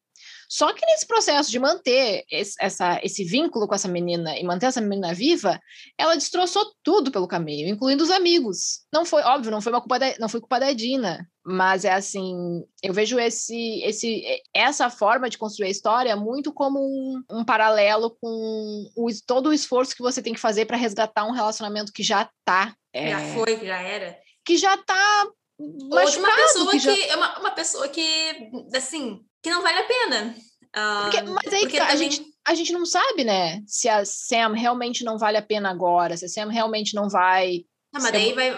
Só 0.53 0.71
que 0.75 0.85
nesse 0.85 1.07
processo 1.07 1.51
de 1.51 1.59
manter 1.59 2.27
esse, 2.31 2.57
essa, 2.61 3.01
esse 3.03 3.25
vínculo 3.25 3.67
com 3.67 3.75
essa 3.75 3.89
menina 3.89 4.39
e 4.39 4.45
manter 4.45 4.67
essa 4.67 4.83
menina 4.83 5.15
viva, 5.15 5.59
ela 5.97 6.15
destroçou 6.15 6.75
tudo 6.83 7.11
pelo 7.11 7.27
caminho, 7.27 7.71
incluindo 7.71 8.05
os 8.05 8.11
amigos. 8.11 8.83
Não 8.93 9.07
foi, 9.07 9.23
óbvio, 9.23 9.51
não 9.51 9.63
foi 9.63 9.73
uma 9.73 9.81
culpa 9.81 9.99
da, 9.99 10.15
não 10.19 10.29
foi 10.29 10.41
culpa 10.41 10.61
da 10.61 10.71
Dina, 10.75 11.27
mas 11.43 11.87
é 11.87 11.95
assim, 11.95 12.63
eu 12.83 12.93
vejo 12.93 13.19
esse, 13.19 13.83
esse, 13.83 14.23
essa 14.55 14.91
forma 14.91 15.31
de 15.31 15.39
construir 15.39 15.69
a 15.69 15.71
história 15.71 16.15
muito 16.17 16.53
como 16.53 16.81
um, 16.81 17.23
um 17.31 17.45
paralelo 17.47 18.15
com 18.21 18.91
o, 18.95 19.09
todo 19.27 19.49
o 19.49 19.55
esforço 19.55 19.97
que 19.97 20.03
você 20.03 20.21
tem 20.21 20.35
que 20.35 20.41
fazer 20.41 20.67
para 20.67 20.77
resgatar 20.77 21.25
um 21.25 21.33
relacionamento 21.33 21.95
que 21.95 22.03
já 22.03 22.29
tá. 22.45 22.77
É, 22.93 23.09
já 23.09 23.21
foi, 23.35 23.57
que 23.57 23.67
já 23.67 23.81
era. 23.81 24.19
Que 24.45 24.59
já 24.59 24.77
tá 24.77 25.31
ou 25.59 26.11
de 26.11 26.19
uma 26.19 26.35
pessoa 26.35 26.71
que, 26.73 26.79
já... 26.79 26.95
que 26.95 27.15
uma, 27.15 27.39
uma 27.39 27.51
pessoa 27.53 27.89
que 27.89 28.51
assim 28.75 29.25
que 29.43 29.51
não 29.51 29.63
vale 29.63 29.79
a 29.79 29.85
pena. 29.85 30.35
Porque, 30.73 31.21
mas 31.23 31.53
aí 31.53 31.71
tá, 31.71 31.89
a, 31.89 31.97
gente, 31.97 32.25
a 32.47 32.55
gente 32.55 32.73
não 32.73 32.87
sabe, 32.87 33.25
né? 33.25 33.63
Se 33.67 33.89
a 33.89 34.05
Sam 34.05 34.55
realmente 34.55 35.05
não 35.05 35.19
vale 35.19 35.37
a 35.37 35.43
pena 35.43 35.71
agora, 35.71 36.17
se 36.17 36.25
a 36.25 36.29
Sam 36.29 36.49
realmente 36.49 36.95
não 36.95 37.11
vai. 37.11 37.65
Ah, 37.95 38.01
mas 38.01 38.11
daí 38.11 38.33
vai. 38.33 38.57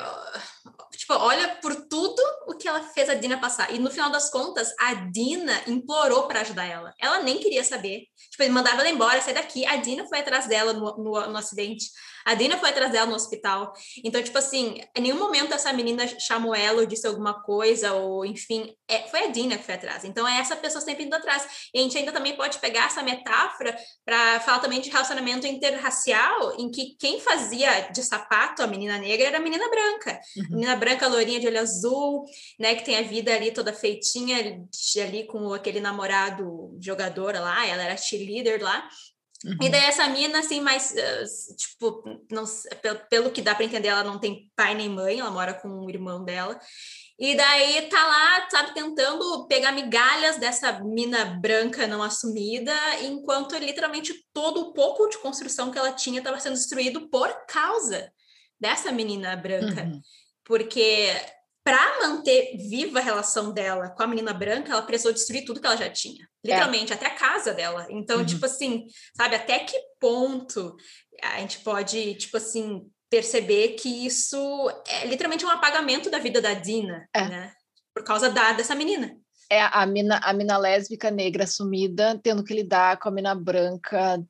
Tipo, 0.96 1.14
olha 1.14 1.48
por 1.56 1.74
tudo 1.88 2.22
o 2.46 2.54
que 2.54 2.68
ela 2.68 2.80
fez 2.80 3.10
a 3.10 3.14
Dina 3.14 3.36
passar. 3.38 3.74
E 3.74 3.80
no 3.80 3.90
final 3.90 4.10
das 4.10 4.30
contas, 4.30 4.72
a 4.78 4.94
Dina 4.94 5.60
implorou 5.66 6.28
para 6.28 6.42
ajudar 6.42 6.66
ela. 6.66 6.94
Ela 7.00 7.20
nem 7.20 7.40
queria 7.40 7.64
saber. 7.64 8.04
Tipo, 8.30 8.44
ele 8.44 8.52
mandava 8.52 8.80
ela 8.80 8.88
embora, 8.88 9.20
sair 9.20 9.34
daqui. 9.34 9.66
A 9.66 9.76
Dina 9.76 10.06
foi 10.06 10.20
atrás 10.20 10.46
dela 10.46 10.72
no, 10.72 10.96
no, 10.96 11.26
no 11.26 11.36
acidente. 11.36 11.86
A 12.24 12.34
Dina 12.34 12.56
foi 12.56 12.70
atrás 12.70 12.90
dela 12.90 13.06
no 13.06 13.14
hospital. 13.14 13.72
Então, 14.02 14.22
tipo 14.22 14.38
assim, 14.38 14.80
em 14.96 15.02
nenhum 15.02 15.18
momento 15.18 15.52
essa 15.52 15.72
menina 15.72 16.06
chamou 16.18 16.54
ela 16.54 16.80
ou 16.80 16.86
disse 16.86 17.06
alguma 17.06 17.42
coisa, 17.42 17.92
ou 17.92 18.24
enfim, 18.24 18.74
é, 18.88 19.06
foi 19.08 19.24
a 19.24 19.26
Dina 19.28 19.58
que 19.58 19.64
foi 19.64 19.74
atrás. 19.74 20.04
Então, 20.04 20.26
é 20.26 20.38
essa 20.38 20.56
pessoa 20.56 20.80
sempre 20.80 21.04
indo 21.04 21.14
atrás. 21.14 21.68
E 21.72 21.78
a 21.78 21.82
gente 21.82 21.96
ainda 21.98 22.12
também 22.12 22.36
pode 22.36 22.58
pegar 22.58 22.86
essa 22.86 23.02
metáfora 23.02 23.76
para 24.04 24.40
falar 24.40 24.60
também 24.60 24.80
de 24.80 24.90
relacionamento 24.90 25.46
interracial, 25.46 26.58
em 26.58 26.70
que 26.70 26.96
quem 26.98 27.20
fazia 27.20 27.90
de 27.90 28.02
sapato 28.02 28.62
a 28.62 28.66
menina 28.66 28.98
negra 28.98 29.28
era 29.28 29.38
a 29.38 29.40
menina 29.40 29.68
branca. 29.68 30.20
Uhum. 30.36 30.44
Menina 30.50 30.76
branca, 30.76 31.08
lourinha 31.08 31.40
de 31.40 31.46
olho 31.46 31.60
azul, 31.60 32.24
né? 32.58 32.74
Que 32.74 32.84
tem 32.84 32.96
a 32.96 33.02
vida 33.02 33.34
ali 33.34 33.52
toda 33.52 33.72
feitinha, 33.72 34.64
ali 35.02 35.26
com 35.26 35.52
aquele 35.52 35.80
namorado 35.80 36.76
jogador 36.80 37.34
lá, 37.34 37.66
ela 37.66 37.82
era 37.82 37.96
cheerleader 37.96 38.62
lá. 38.62 38.88
Uhum. 39.44 39.58
E 39.60 39.68
daí 39.68 39.84
essa 39.84 40.08
mina, 40.08 40.38
assim, 40.38 40.60
mais, 40.60 40.92
uh, 40.92 41.56
tipo, 41.56 42.02
não, 42.30 42.44
pelo, 42.80 42.98
pelo 43.10 43.30
que 43.30 43.42
dá 43.42 43.54
para 43.54 43.64
entender, 43.64 43.88
ela 43.88 44.02
não 44.02 44.18
tem 44.18 44.50
pai 44.56 44.74
nem 44.74 44.88
mãe, 44.88 45.20
ela 45.20 45.30
mora 45.30 45.52
com 45.52 45.68
o 45.68 45.90
irmão 45.90 46.24
dela. 46.24 46.58
E 47.18 47.36
daí 47.36 47.82
tá 47.88 48.06
lá, 48.06 48.48
sabe, 48.50 48.74
tentando 48.74 49.46
pegar 49.46 49.70
migalhas 49.72 50.36
dessa 50.38 50.80
mina 50.80 51.24
branca 51.40 51.86
não 51.86 52.02
assumida, 52.02 52.74
enquanto 53.02 53.56
literalmente 53.56 54.14
todo 54.32 54.60
o 54.60 54.72
pouco 54.72 55.08
de 55.08 55.18
construção 55.18 55.70
que 55.70 55.78
ela 55.78 55.92
tinha 55.92 56.18
estava 56.18 56.40
sendo 56.40 56.54
destruído 56.54 57.08
por 57.08 57.30
causa 57.46 58.10
dessa 58.58 58.90
menina 58.90 59.36
branca. 59.36 59.84
Uhum. 59.84 60.00
Porque 60.42 61.10
para 61.64 62.06
manter 62.06 62.58
viva 62.58 62.98
a 62.98 63.02
relação 63.02 63.50
dela 63.50 63.88
com 63.88 64.02
a 64.02 64.06
menina 64.06 64.34
branca, 64.34 64.70
ela 64.70 64.82
precisou 64.82 65.14
destruir 65.14 65.46
tudo 65.46 65.60
que 65.60 65.66
ela 65.66 65.76
já 65.76 65.88
tinha. 65.88 66.28
Literalmente, 66.44 66.92
é. 66.92 66.94
até 66.94 67.06
a 67.06 67.14
casa 67.14 67.54
dela. 67.54 67.86
Então, 67.88 68.18
uhum. 68.18 68.26
tipo 68.26 68.44
assim, 68.44 68.84
sabe, 69.16 69.34
até 69.34 69.60
que 69.60 69.74
ponto 69.98 70.76
a 71.22 71.40
gente 71.40 71.60
pode, 71.60 72.16
tipo 72.16 72.36
assim, 72.36 72.86
perceber 73.08 73.70
que 73.70 74.04
isso 74.04 74.38
é 74.86 75.06
literalmente 75.06 75.46
um 75.46 75.50
apagamento 75.50 76.10
da 76.10 76.18
vida 76.18 76.42
da 76.42 76.52
Dina, 76.52 77.08
é. 77.14 77.28
né? 77.28 77.52
Por 77.94 78.04
causa 78.04 78.28
da, 78.28 78.52
dessa 78.52 78.74
menina. 78.74 79.16
É 79.50 79.62
a 79.62 79.86
mina, 79.86 80.18
a 80.22 80.32
mina 80.34 80.58
lésbica 80.58 81.10
negra 81.10 81.46
sumida 81.46 82.20
tendo 82.22 82.44
que 82.44 82.52
lidar 82.52 82.98
com 82.98 83.08
a 83.08 83.12
mina 83.12 83.34
branca 83.34 84.22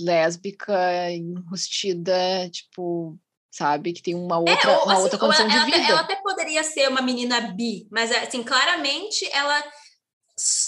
lésbica 0.00 1.10
enrustida, 1.10 2.48
tipo, 2.50 3.18
sabe? 3.50 3.92
Que 3.92 4.02
tem 4.02 4.14
uma 4.14 4.36
é, 4.36 4.38
outra, 4.38 4.70
é, 4.70 4.76
ou, 4.76 4.84
uma 4.84 4.92
assim, 4.92 5.02
outra 5.02 5.18
condição 5.18 5.50
ela, 5.50 5.64
de 5.64 5.70
vida. 5.70 5.88
Ela 5.88 6.00
até 6.00 6.16
poderia 6.16 6.62
ser 6.62 6.88
uma 6.88 7.02
menina 7.02 7.40
bi, 7.40 7.86
mas 7.90 8.12
assim, 8.12 8.42
claramente 8.42 9.28
ela 9.32 9.62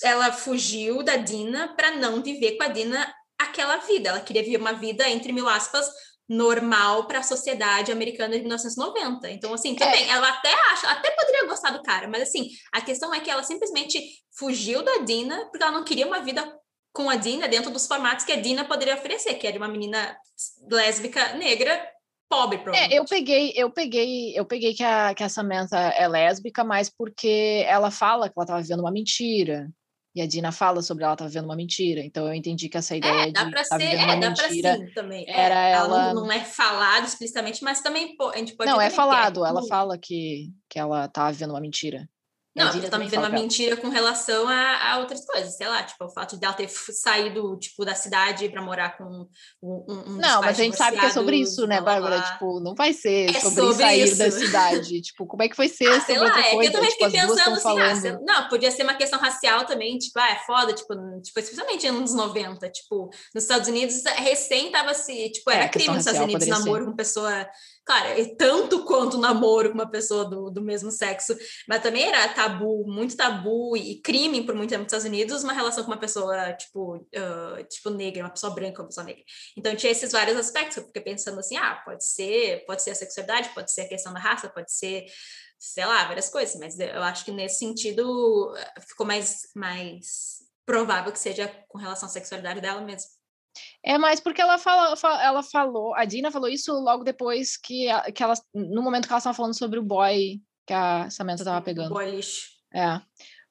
ela 0.03 0.31
fugiu 0.33 1.03
da 1.03 1.17
Dina 1.17 1.75
para 1.75 1.93
não 1.93 2.23
viver 2.23 2.59
com 2.59 2.65
a 2.65 2.69
Dina 2.69 3.15
aquela 3.39 3.79
vida. 3.79 4.11
Ela 4.11 4.21
queria 4.21 4.43
viver 4.43 4.59
uma 4.59 4.75
vida 4.75 5.09
entre 5.09 5.33
mil 5.33 5.49
aspas 5.49 5.89
normal 6.29 7.07
para 7.07 7.21
a 7.21 7.23
sociedade 7.23 7.91
americana 7.91 8.35
de 8.35 8.41
1990. 8.41 9.31
Então, 9.31 9.53
assim, 9.55 9.75
também, 9.75 10.05
é. 10.05 10.09
ela 10.11 10.29
até 10.29 10.53
acha, 10.73 10.89
até 10.89 11.11
poderia 11.11 11.47
gostar 11.47 11.71
do 11.71 11.83
cara, 11.83 12.09
mas 12.09 12.23
assim, 12.23 12.49
a 12.73 12.81
questão 12.81 13.15
é 13.15 13.21
que 13.21 13.31
ela 13.31 13.43
simplesmente 13.43 14.01
fugiu 14.37 14.83
da 14.83 14.99
Dina 14.99 15.47
porque 15.47 15.63
ela 15.63 15.73
não 15.73 15.85
queria 15.85 16.07
uma 16.07 16.21
vida 16.21 16.59
com 16.93 17.09
a 17.09 17.17
Dina 17.17 17.49
dentro 17.49 17.71
dos 17.71 17.87
formatos 17.87 18.25
que 18.25 18.33
a 18.33 18.41
Dina 18.41 18.65
poderia 18.65 18.95
oferecer, 18.95 19.35
que 19.35 19.47
era 19.47 19.57
uma 19.57 19.69
menina 19.69 20.17
lésbica 20.71 21.35
negra 21.35 21.83
pobre, 22.33 22.59
provavelmente. 22.59 22.95
É, 22.95 22.99
eu 22.99 23.05
peguei, 23.05 23.53
eu 23.55 23.71
peguei, 23.71 24.33
eu 24.39 24.47
peguei 24.47 24.73
que 24.73 24.83
a, 24.83 25.15
que 25.15 25.23
a 25.23 25.29
Samantha 25.29 25.77
é 25.77 26.09
lésbica, 26.09 26.65
mas 26.65 26.89
porque 26.89 27.63
ela 27.69 27.91
fala 27.91 28.29
que 28.29 28.35
ela 28.35 28.45
estava 28.45 28.63
vivendo 28.63 28.81
uma 28.81 28.91
mentira. 28.91 29.69
E 30.15 30.21
a 30.21 30.27
Dina 30.27 30.53
fala 30.53 30.83
sobre 30.83 31.05
ela 31.05 31.17
tá 31.17 31.27
vivendo 31.27 31.47
uma 31.47 31.57
mentira. 31.57 32.01
Então 32.01 32.27
eu 32.27 32.35
entendi 32.35 32.69
que 32.69 32.77
essa 32.77 32.97
ideia 32.97 33.29
é, 33.29 33.31
dá 33.31 33.45
de 33.45 33.69
tá 33.69 33.79
vivendo 33.79 34.05
uma 34.05 34.13
é, 34.13 34.17
mentira 34.17 34.77
sim, 34.77 34.87
também. 34.95 35.25
É, 35.27 35.41
era 35.41 35.69
é, 35.69 35.73
ela... 35.73 36.11
ela... 36.11 36.15
Não 36.15 36.31
é 36.31 36.41
falado 36.41 37.07
explicitamente, 37.07 37.63
mas 37.65 37.81
também 37.81 38.15
a 38.33 38.39
gente 38.39 38.55
pode... 38.55 38.71
Não, 38.71 38.81
é 38.81 38.91
falado. 38.91 39.45
Ela 39.45 39.63
fala 39.67 39.99
que, 39.99 40.51
que 40.69 40.79
ela 40.79 41.09
tá 41.09 41.31
vivendo 41.31 41.51
uma 41.51 41.61
mentira. 41.61 42.09
Não, 42.55 42.69
ela 42.69 42.91
tá 42.91 42.99
vivendo 42.99 43.21
uma 43.21 43.31
mentira 43.31 43.79
com 43.79 43.89
relação 43.89 44.47
a, 44.47 44.93
a, 44.93 44.99
outras 44.99 45.25
coisas, 45.25 45.57
sei 45.57 45.67
lá, 45.67 45.83
tipo, 45.83 46.05
o 46.05 46.11
fato 46.11 46.39
de 46.39 46.45
ela 46.45 46.53
ter 46.53 46.69
saído, 46.69 47.57
tipo, 47.59 47.83
da 47.83 47.95
cidade 47.95 48.49
para 48.51 48.61
morar 48.61 48.99
com 48.99 49.27
um, 49.63 49.85
um 49.89 50.17
Não, 50.19 50.43
mas 50.43 50.61
a 50.61 50.63
gente 50.63 50.77
sabe 50.77 50.99
que 50.99 51.07
é 51.07 51.11
sobre 51.11 51.37
isso, 51.37 51.67
né, 51.67 51.81
Bárbara? 51.81 52.21
Tipo, 52.21 52.61
não 52.61 52.75
vai 52.75 52.93
ser 52.93 53.31
é 53.31 53.41
sobre, 53.41 53.63
sobre, 53.63 53.75
sair 53.75 54.05
isso. 54.05 54.19
da 54.19 54.31
cidade. 54.31 55.01
tipo, 55.03 55.27
como 55.27 55.43
é 55.43 55.49
que 55.49 55.57
foi 55.57 55.69
ser 55.69 55.89
ah, 55.89 56.01
sei 56.01 56.19
lá, 56.19 56.29
é 56.39 56.51
que 56.51 56.67
eu 56.67 56.73
também 56.73 56.91
tipo, 56.91 57.05
fiquei 57.05 57.21
pensando 57.21 57.55
assim, 57.55 57.81
ah, 57.81 57.97
sei, 57.97 58.13
não, 58.21 58.49
podia 58.49 58.71
ser 58.71 58.83
uma 58.83 58.95
questão 58.95 59.19
racial 59.19 59.65
também, 59.65 59.97
tipo, 59.97 60.19
ah, 60.19 60.31
é 60.31 60.37
foda, 60.45 60.75
tipo, 60.75 60.95
tipo 61.23 61.41
especialmente 61.41 61.91
nos 61.91 62.13
anos 62.13 62.15
90, 62.15 62.69
tipo, 62.69 63.09
nos 63.35 63.45
Estados 63.45 63.69
Unidos, 63.69 64.03
recém 64.19 64.71
tava 64.71 64.93
se, 64.93 65.31
tipo, 65.31 65.51
era 65.51 65.65
é, 65.65 65.69
crime 65.69 65.95
nos 65.95 66.01
Estados 66.01 66.21
Unidos 66.21 66.47
namoro 66.47 66.85
ser. 66.85 66.91
com 66.91 66.97
pessoa 66.97 67.49
Claro, 67.85 68.09
é 68.21 68.25
tanto 68.37 68.85
quanto 68.85 69.19
namoro 69.19 69.71
com 69.71 69.75
uma 69.75 69.91
pessoa 69.91 70.25
do, 70.25 70.51
do 70.51 70.63
mesmo 70.63 70.91
sexo, 70.91 71.37
mas 71.67 71.83
também 71.83 72.05
era 72.05 72.29
tabu, 72.43 72.85
muito 72.87 73.17
tabu 73.17 73.77
e 73.77 74.01
crime 74.01 74.45
por 74.45 74.55
muito 74.55 74.71
tempo 74.71 74.83
nos 74.83 74.93
Estados 74.93 75.07
Unidos, 75.07 75.45
uma 75.45 75.53
relação 75.53 75.85
com 75.85 75.91
uma 75.91 75.99
pessoa, 75.99 76.53
tipo, 76.55 76.97
uh, 76.97 77.65
tipo 77.69 77.91
negra, 77.91 78.25
uma 78.25 78.31
pessoa 78.31 78.53
branca 78.55 78.83
uma 78.83 78.89
pessoa 78.89 79.05
negra. 79.05 79.23
Então 79.57 79.75
tinha 79.77 79.93
esses 79.93 80.11
vários 80.11 80.37
aspectos, 80.37 80.77
eu 80.77 80.87
fiquei 80.87 81.03
pensando 81.03 81.39
assim, 81.39 81.57
ah, 81.57 81.81
pode 81.85 82.05
ser, 82.05 82.65
pode 82.67 82.83
ser 82.83 82.91
a 82.91 82.95
sexualidade, 82.95 83.51
pode 83.55 83.73
ser 83.73 83.83
a 83.83 83.89
questão 83.89 84.13
da 84.13 84.21
raça, 84.21 84.49
pode 84.49 84.73
ser, 84.73 85.07
sei 85.59 85.85
lá, 85.85 86.07
várias 86.07 86.29
coisas, 86.29 86.59
mas 86.59 86.79
eu 86.79 87.03
acho 87.03 87.25
que 87.25 87.31
nesse 87.31 87.59
sentido 87.59 88.53
ficou 88.89 89.07
mais, 89.07 89.49
mais 89.55 90.39
provável 90.67 91.13
que 91.13 91.19
seja 91.19 91.49
com 91.69 91.79
relação 91.79 92.09
à 92.09 92.11
sexualidade 92.11 92.61
dela 92.61 92.81
mesmo. 92.81 93.09
É 93.85 93.99
mais 93.99 94.19
porque 94.19 94.41
ela, 94.41 94.59
fala, 94.59 94.97
ela 95.23 95.43
falou, 95.43 95.95
a 95.95 96.05
Dina 96.05 96.31
falou 96.31 96.49
isso 96.49 96.73
logo 96.73 97.05
depois 97.05 97.57
que, 97.57 97.87
que 98.15 98.23
ela, 98.23 98.35
no 98.55 98.83
momento 98.83 99.07
que 99.07 99.13
ela 99.13 99.19
estava 99.19 99.37
falando 99.37 99.57
sobre 99.57 99.79
o 99.79 99.83
boy 99.83 100.41
que 100.67 100.73
a 100.73 101.11
Samantha 101.11 101.43
estava 101.43 101.61
pegando. 101.61 101.95
Boy 101.95 102.11
lixo. 102.11 102.47
É. 102.75 103.01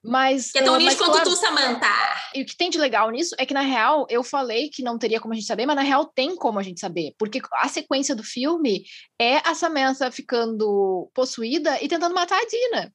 Mas. 0.03 0.51
Que 0.51 0.59
é 0.59 0.63
tão 0.63 0.77
lixo 0.77 0.97
quanto 0.97 1.11
claro, 1.11 1.29
tu, 1.29 1.35
Samantha! 1.35 1.87
E 2.33 2.41
o 2.41 2.45
que 2.45 2.57
tem 2.57 2.69
de 2.69 2.79
legal 2.79 3.09
nisso 3.11 3.35
é 3.37 3.45
que, 3.45 3.53
na 3.53 3.61
real, 3.61 4.07
eu 4.09 4.23
falei 4.23 4.69
que 4.69 4.81
não 4.81 4.97
teria 4.97 5.19
como 5.19 5.33
a 5.33 5.37
gente 5.37 5.45
saber, 5.45 5.65
mas 5.65 5.75
na 5.75 5.81
real 5.81 6.05
tem 6.05 6.35
como 6.35 6.57
a 6.57 6.63
gente 6.63 6.79
saber. 6.79 7.13
Porque 7.17 7.41
a 7.53 7.67
sequência 7.67 8.15
do 8.15 8.23
filme 8.23 8.83
é 9.19 9.37
a 9.47 9.53
Samantha 9.53 10.09
ficando 10.11 11.09
possuída 11.13 11.77
e 11.81 11.87
tentando 11.87 12.15
matar 12.15 12.39
a 12.39 12.45
Dina. 12.45 12.91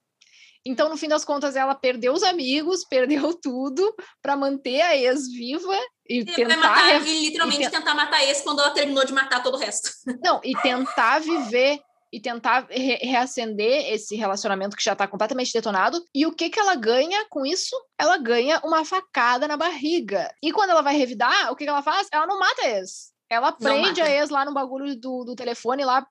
Então, 0.67 0.89
no 0.89 0.97
fim 0.97 1.07
das 1.07 1.25
contas, 1.25 1.55
ela 1.55 1.77
perdeu 1.77 2.13
os 2.13 2.25
amigos, 2.25 2.85
perdeu 2.91 3.33
tudo 3.35 3.95
para 4.21 4.37
manter 4.37 4.81
a 4.81 4.97
ex 4.97 5.29
viva 5.29 5.79
e, 6.09 6.21
e 6.21 6.25
tentar 6.25 6.57
matar, 6.57 7.07
e 7.07 7.27
literalmente 7.27 7.63
e 7.63 7.71
tentar 7.71 7.95
matar 7.95 8.25
esse 8.25 8.43
quando 8.43 8.61
ela 8.61 8.71
terminou 8.71 9.05
de 9.05 9.13
matar 9.13 9.43
todo 9.45 9.55
o 9.55 9.59
resto. 9.59 9.91
Não, 10.25 10.41
e 10.43 10.55
tentar 10.61 11.21
viver 11.21 11.79
e 12.17 12.21
tentar 12.21 12.67
re 12.71 12.97
reacender 13.03 13.93
esse 13.93 14.17
relacionamento 14.17 14.75
que 14.75 14.83
já 14.83 14.95
está 14.95 15.07
completamente 15.07 15.53
detonado. 15.53 16.03
E 16.15 16.25
o 16.25 16.33
que 16.33 16.49
que 16.49 16.59
ela 16.59 16.75
ganha 16.75 17.27
com 17.29 17.45
isso? 17.45 17.77
Ela 18.01 18.17
ganha 18.17 18.59
uma 18.65 18.87
facada 18.87 19.47
na 19.47 19.55
barriga. 19.55 20.33
E 20.43 20.51
quando 20.51 20.71
ela 20.71 20.81
vai 20.81 20.97
revidar, 20.97 21.53
o 21.53 21.57
que, 21.57 21.65
que 21.65 21.69
ela 21.69 21.83
faz? 21.83 22.09
Ela 22.11 22.27
não 22.27 22.39
mata 22.39 22.63
a 22.63 22.71
ex. 22.71 23.13
Ela 23.29 23.53
prende 23.53 24.01
a 24.01 24.11
ex 24.11 24.31
lá 24.31 24.47
no 24.47 24.55
bagulho 24.55 24.99
do, 24.99 25.25
do 25.25 25.37
telefone 25.37 25.85
lá 25.85 26.07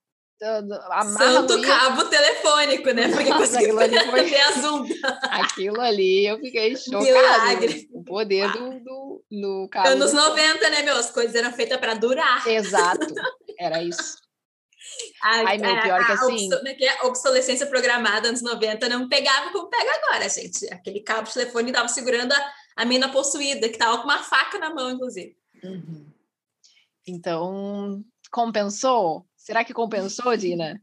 Santo 1.17 1.61
cabo 1.61 2.03
telefônico, 2.05 2.91
né? 2.91 3.07
Porque 3.07 3.31
conseguiu 3.31 3.79
ali 3.79 3.97
foi... 3.97 4.41
azul. 4.41 4.85
Aquilo 5.23 5.79
ali 5.79 6.27
eu 6.27 6.37
fiquei 6.37 6.75
chocada. 6.77 7.03
Milagre. 7.03 7.87
O 7.93 8.03
poder 8.03 8.51
do, 8.51 8.79
do, 8.81 9.23
do 9.31 9.69
cabo. 9.71 9.87
Anos 9.87 10.11
90, 10.11 10.69
né, 10.69 10.83
meu? 10.83 10.97
As 10.97 11.09
coisas 11.09 11.33
eram 11.33 11.53
feitas 11.53 11.79
para 11.79 11.93
durar. 11.93 12.45
Exato. 12.45 13.07
Era 13.57 13.81
isso. 13.81 14.24
A, 15.21 15.29
Ai, 15.47 15.57
meu, 15.57 15.81
pior 15.81 16.01
a, 16.01 16.05
que 16.05 16.11
assim. 16.11 16.49
A 16.53 16.85
é 16.85 17.03
obsolescência 17.03 17.67
programada 17.67 18.29
anos 18.29 18.41
90 18.41 18.89
não 18.89 19.09
pegava 19.09 19.51
como 19.51 19.69
pega 19.69 19.91
agora, 19.95 20.29
gente. 20.29 20.71
Aquele 20.73 20.99
cabo 20.99 21.27
de 21.27 21.33
telefone 21.33 21.69
estava 21.69 21.87
segurando 21.87 22.31
a, 22.33 22.53
a 22.77 22.85
mina 22.85 23.09
possuída, 23.09 23.67
que 23.67 23.75
estava 23.75 23.97
com 23.97 24.03
uma 24.03 24.23
faca 24.23 24.59
na 24.59 24.73
mão, 24.73 24.91
inclusive. 24.91 25.35
Uhum. 25.63 26.11
Então, 27.07 28.03
compensou? 28.31 29.25
Será 29.35 29.63
que 29.63 29.73
compensou, 29.73 30.35
Dina? 30.35 30.81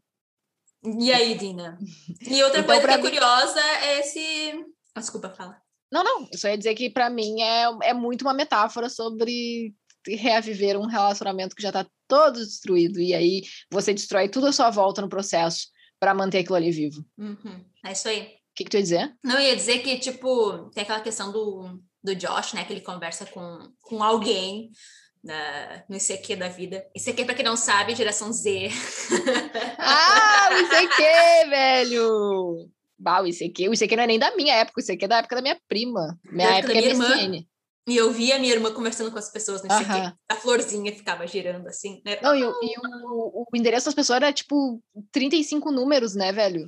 E 0.85 1.13
aí, 1.13 1.37
Dina? 1.37 1.79
E 2.21 2.43
outra 2.43 2.61
então, 2.61 2.75
coisa 2.75 2.89
que 2.89 2.95
é 2.95 2.97
mim... 2.97 3.03
curiosa 3.03 3.61
é 3.61 4.01
esse. 4.01 4.65
Ah, 4.95 5.01
desculpa, 5.01 5.31
fala. 5.31 5.61
Não, 5.93 6.03
não. 6.03 6.29
Só 6.35 6.49
ia 6.49 6.57
dizer 6.57 6.75
que 6.75 6.89
para 6.89 7.11
mim 7.11 7.41
é, 7.43 7.65
é 7.83 7.95
muito 7.95 8.23
uma 8.23 8.33
metáfora 8.33 8.89
sobre 8.89 9.75
reaviver 10.07 10.79
um 10.79 10.87
relacionamento 10.87 11.55
que 11.55 11.63
já 11.63 11.69
está 11.69 11.87
todo 12.09 12.41
destruído. 12.41 13.01
E 13.01 13.15
aí 13.15 13.43
você 13.71 13.95
destrói 13.95 14.29
tudo 14.29 14.47
à 14.47 14.53
sua 14.53 14.71
volta 14.71 15.01
no 15.01 15.09
processo 15.09 15.69
para 15.99 16.15
manter 16.15 16.39
aquilo 16.39 16.57
ali 16.57 16.71
vivo. 16.71 17.05
Uhum. 17.17 17.65
É 17.85 17.93
isso 17.93 18.09
aí. 18.09 18.21
O 18.21 18.55
que, 18.55 18.65
que 18.65 18.71
tu 18.71 18.77
ia 18.77 18.83
dizer? 18.83 19.15
Não, 19.25 19.37
eu 19.37 19.49
ia 19.49 19.57
dizer 19.57 19.79
que, 19.79 19.99
tipo, 19.99 20.71
tem 20.75 20.83
aquela 20.83 21.01
questão 21.01 21.33
do, 21.33 21.81
do 22.03 22.15
Josh, 22.15 22.53
né? 22.53 22.65
Que 22.65 22.73
ele 22.73 22.81
conversa 22.81 23.25
com, 23.25 23.73
com 23.81 24.03
alguém 24.03 24.71
na, 25.23 25.85
no 25.89 25.97
ICQ 25.97 26.37
da 26.37 26.49
vida. 26.49 26.85
ICQ, 26.95 27.25
para 27.25 27.35
quem 27.35 27.45
não 27.45 27.57
sabe, 27.57 27.95
geração 27.95 28.33
Z. 28.33 28.69
ah, 29.79 30.49
o 30.53 30.59
ICQ, 30.61 31.51
velho! 31.51 32.69
Bah, 32.99 33.23
o 33.23 33.27
ICQ, 33.27 33.69
o 33.69 33.75
ICQ 33.75 33.97
não 33.97 34.05
é 34.05 34.07
nem 34.07 34.19
da 34.19 34.35
minha 34.37 34.55
época, 34.55 34.81
o 34.81 34.85
ICQ 34.85 35.05
é 35.05 35.09
da 35.09 35.19
época 35.19 35.37
da 35.37 35.43
minha 35.43 35.59
prima. 35.69 36.19
Minha 36.31 36.49
da 36.49 36.57
época, 36.59 36.73
época 36.75 36.89
é 36.89 36.95
MSN. 36.95 37.35
Irmã. 37.35 37.45
E 37.89 37.97
eu 37.97 38.13
via 38.13 38.39
minha 38.39 38.53
irmã 38.53 38.73
conversando 38.73 39.11
com 39.11 39.19
as 39.19 39.31
pessoas 39.31 39.63
no 39.63 39.67
ICQ. 39.67 39.91
Uh 39.91 39.95
-huh. 39.95 40.15
A 40.29 40.37
florzinha 40.37 40.95
ficava 40.95 41.27
girando 41.27 41.67
assim, 41.67 42.01
né? 42.05 42.19
Não, 42.23 42.35
e, 42.35 42.41
e 42.41 42.75
o, 43.05 43.45
o, 43.45 43.57
endereço 43.57 43.87
das 43.87 43.95
pessoas 43.95 44.19
era 44.19 44.33
tipo 44.33 44.81
35 45.11 45.71
números, 45.73 46.15
né, 46.15 46.33
velho? 46.33 46.67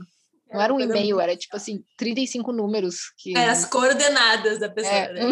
Não 0.53 0.61
era 0.61 0.74
um 0.74 0.81
e-mail, 0.81 1.20
era 1.20 1.37
tipo 1.37 1.57
assim, 1.57 1.85
35 1.96 2.53
números. 2.53 3.12
Que... 3.18 3.37
É, 3.37 3.48
as 3.48 3.64
coordenadas 3.64 4.59
da 4.59 4.68
pessoa. 4.68 4.94
É. 4.94 5.12
Né? 5.12 5.31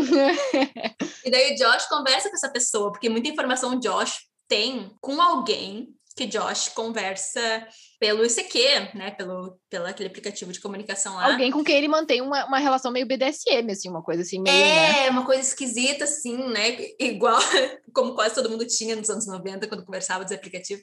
e 1.25 1.31
daí 1.31 1.53
o 1.53 1.57
Josh 1.57 1.87
conversa 1.87 2.29
com 2.29 2.37
essa 2.37 2.51
pessoa, 2.51 2.91
porque 2.91 3.09
muita 3.09 3.29
informação 3.29 3.75
o 3.77 3.81
Josh 3.81 4.21
tem 4.49 4.91
com 5.01 5.21
alguém 5.21 5.89
que 6.17 6.27
Josh 6.27 6.69
conversa 6.69 7.67
pelo 8.03 8.27
ICQ, 8.27 8.59
né? 8.97 9.13
Pelo, 9.13 9.57
pelo 9.71 9.87
aquele 9.87 10.09
aplicativo 10.09 10.51
de 10.51 10.61
comunicação 10.61 11.15
lá. 11.15 11.27
Alguém 11.27 11.53
com 11.53 11.63
quem 11.63 11.77
ele 11.77 11.87
mantém 11.87 12.21
uma, 12.21 12.45
uma 12.47 12.59
relação 12.59 12.91
meio 12.91 13.07
BDSM, 13.07 13.71
assim, 13.71 13.89
uma 13.89 14.03
coisa 14.03 14.23
assim, 14.23 14.41
meio. 14.41 14.57
É, 14.57 15.05
né? 15.05 15.11
uma 15.11 15.25
coisa 15.25 15.41
esquisita, 15.41 16.03
assim, 16.03 16.37
né? 16.49 16.79
Igual 16.99 17.39
como 17.95 18.17
quase 18.17 18.35
todo 18.35 18.51
mundo 18.51 18.67
tinha 18.67 18.97
nos 18.97 19.09
anos 19.09 19.25
90, 19.29 19.69
quando 19.69 19.85
conversava 19.85 20.25
dos 20.25 20.33
aplicativos. 20.33 20.83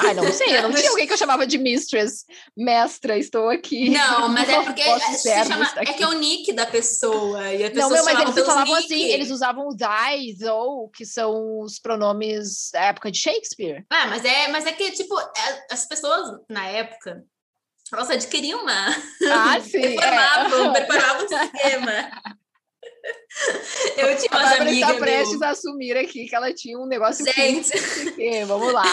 Ai, 0.00 0.12
não 0.12 0.30
sei, 0.30 0.58
eu 0.58 0.62
não 0.64 0.72
tinha 0.76 0.90
alguém 0.90 1.06
que 1.06 1.14
eu 1.14 1.16
chamava 1.16 1.46
de 1.46 1.56
mistress, 1.56 2.26
mestra, 2.54 3.16
estou 3.16 3.48
aqui. 3.48 3.88
Não, 3.88 4.28
mas 4.28 4.46
é 4.46 4.62
porque 4.62 4.82
chama, 4.82 5.72
é 5.76 5.86
que 5.86 6.02
é 6.02 6.06
o 6.06 6.12
nick 6.12 6.52
da 6.52 6.66
pessoa. 6.66 7.50
E 7.50 7.64
a 7.64 7.70
pessoa 7.70 7.88
não, 7.88 8.04
meu, 8.04 8.04
mas 8.04 8.20
eles 8.20 8.46
falavam 8.46 8.76
nick. 8.76 8.92
assim, 8.92 9.04
eles 9.04 9.30
usavam 9.30 9.68
os 9.68 9.76
I's 10.18 10.42
ou 10.42 10.90
que 10.90 11.06
são 11.06 11.60
os 11.60 11.78
pronomes 11.78 12.68
da 12.74 12.88
época 12.88 13.10
de 13.10 13.18
Shakespeare. 13.18 13.86
Ah, 13.88 14.06
mas 14.08 14.22
é, 14.22 14.48
mas 14.48 14.66
é 14.66 14.72
que, 14.72 14.90
tipo, 14.90 15.18
é, 15.18 15.66
as 15.70 15.86
pessoas 15.86 16.41
na 16.48 16.66
época, 16.68 17.24
nossa, 17.92 18.14
adquiriam 18.14 18.62
uma. 18.62 18.86
Ah, 19.30 19.60
sim. 19.60 19.80
preparavam, 19.80 20.74
é. 20.74 20.80
preparavam 20.80 21.24
um 21.24 21.28
sistema. 21.28 22.22
Eu 23.96 24.16
tinha 24.16 24.30
umas 24.30 24.52
a 24.52 24.62
amigas. 24.62 24.90
está 24.90 24.94
prestes 25.00 25.42
a 25.42 25.50
assumir 25.50 25.96
aqui 25.96 26.26
que 26.26 26.34
ela 26.34 26.52
tinha 26.54 26.78
um 26.78 26.86
negócio. 26.86 27.24
Gente. 27.32 27.70
Que, 28.14 28.44
vamos 28.44 28.72
lá. 28.72 28.84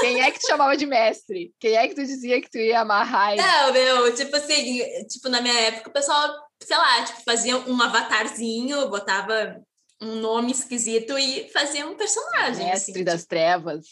Quem 0.00 0.22
é 0.22 0.30
que 0.30 0.38
te 0.38 0.46
chamava 0.46 0.76
de 0.76 0.86
mestre? 0.86 1.52
Quem 1.60 1.76
é 1.76 1.86
que 1.86 1.94
tu 1.94 2.04
dizia 2.04 2.40
que 2.40 2.50
tu 2.50 2.58
ia 2.58 2.80
amarrar? 2.80 3.36
Não, 3.36 3.72
meu, 3.72 4.14
tipo 4.14 4.34
assim, 4.34 4.82
tipo, 5.06 5.28
na 5.28 5.40
minha 5.40 5.58
época, 5.60 5.90
o 5.90 5.92
pessoal, 5.92 6.28
sei 6.62 6.76
lá, 6.76 7.04
tipo, 7.04 7.22
fazia 7.24 7.56
um 7.56 7.82
avatarzinho, 7.82 8.88
botava 8.88 9.60
um 10.00 10.16
nome 10.16 10.52
esquisito 10.52 11.18
e 11.18 11.48
fazia 11.50 11.86
um 11.86 11.96
personagem. 11.96 12.66
Mestre 12.66 12.92
assim, 12.92 13.04
das 13.04 13.20
tipo... 13.20 13.30
trevas. 13.30 13.86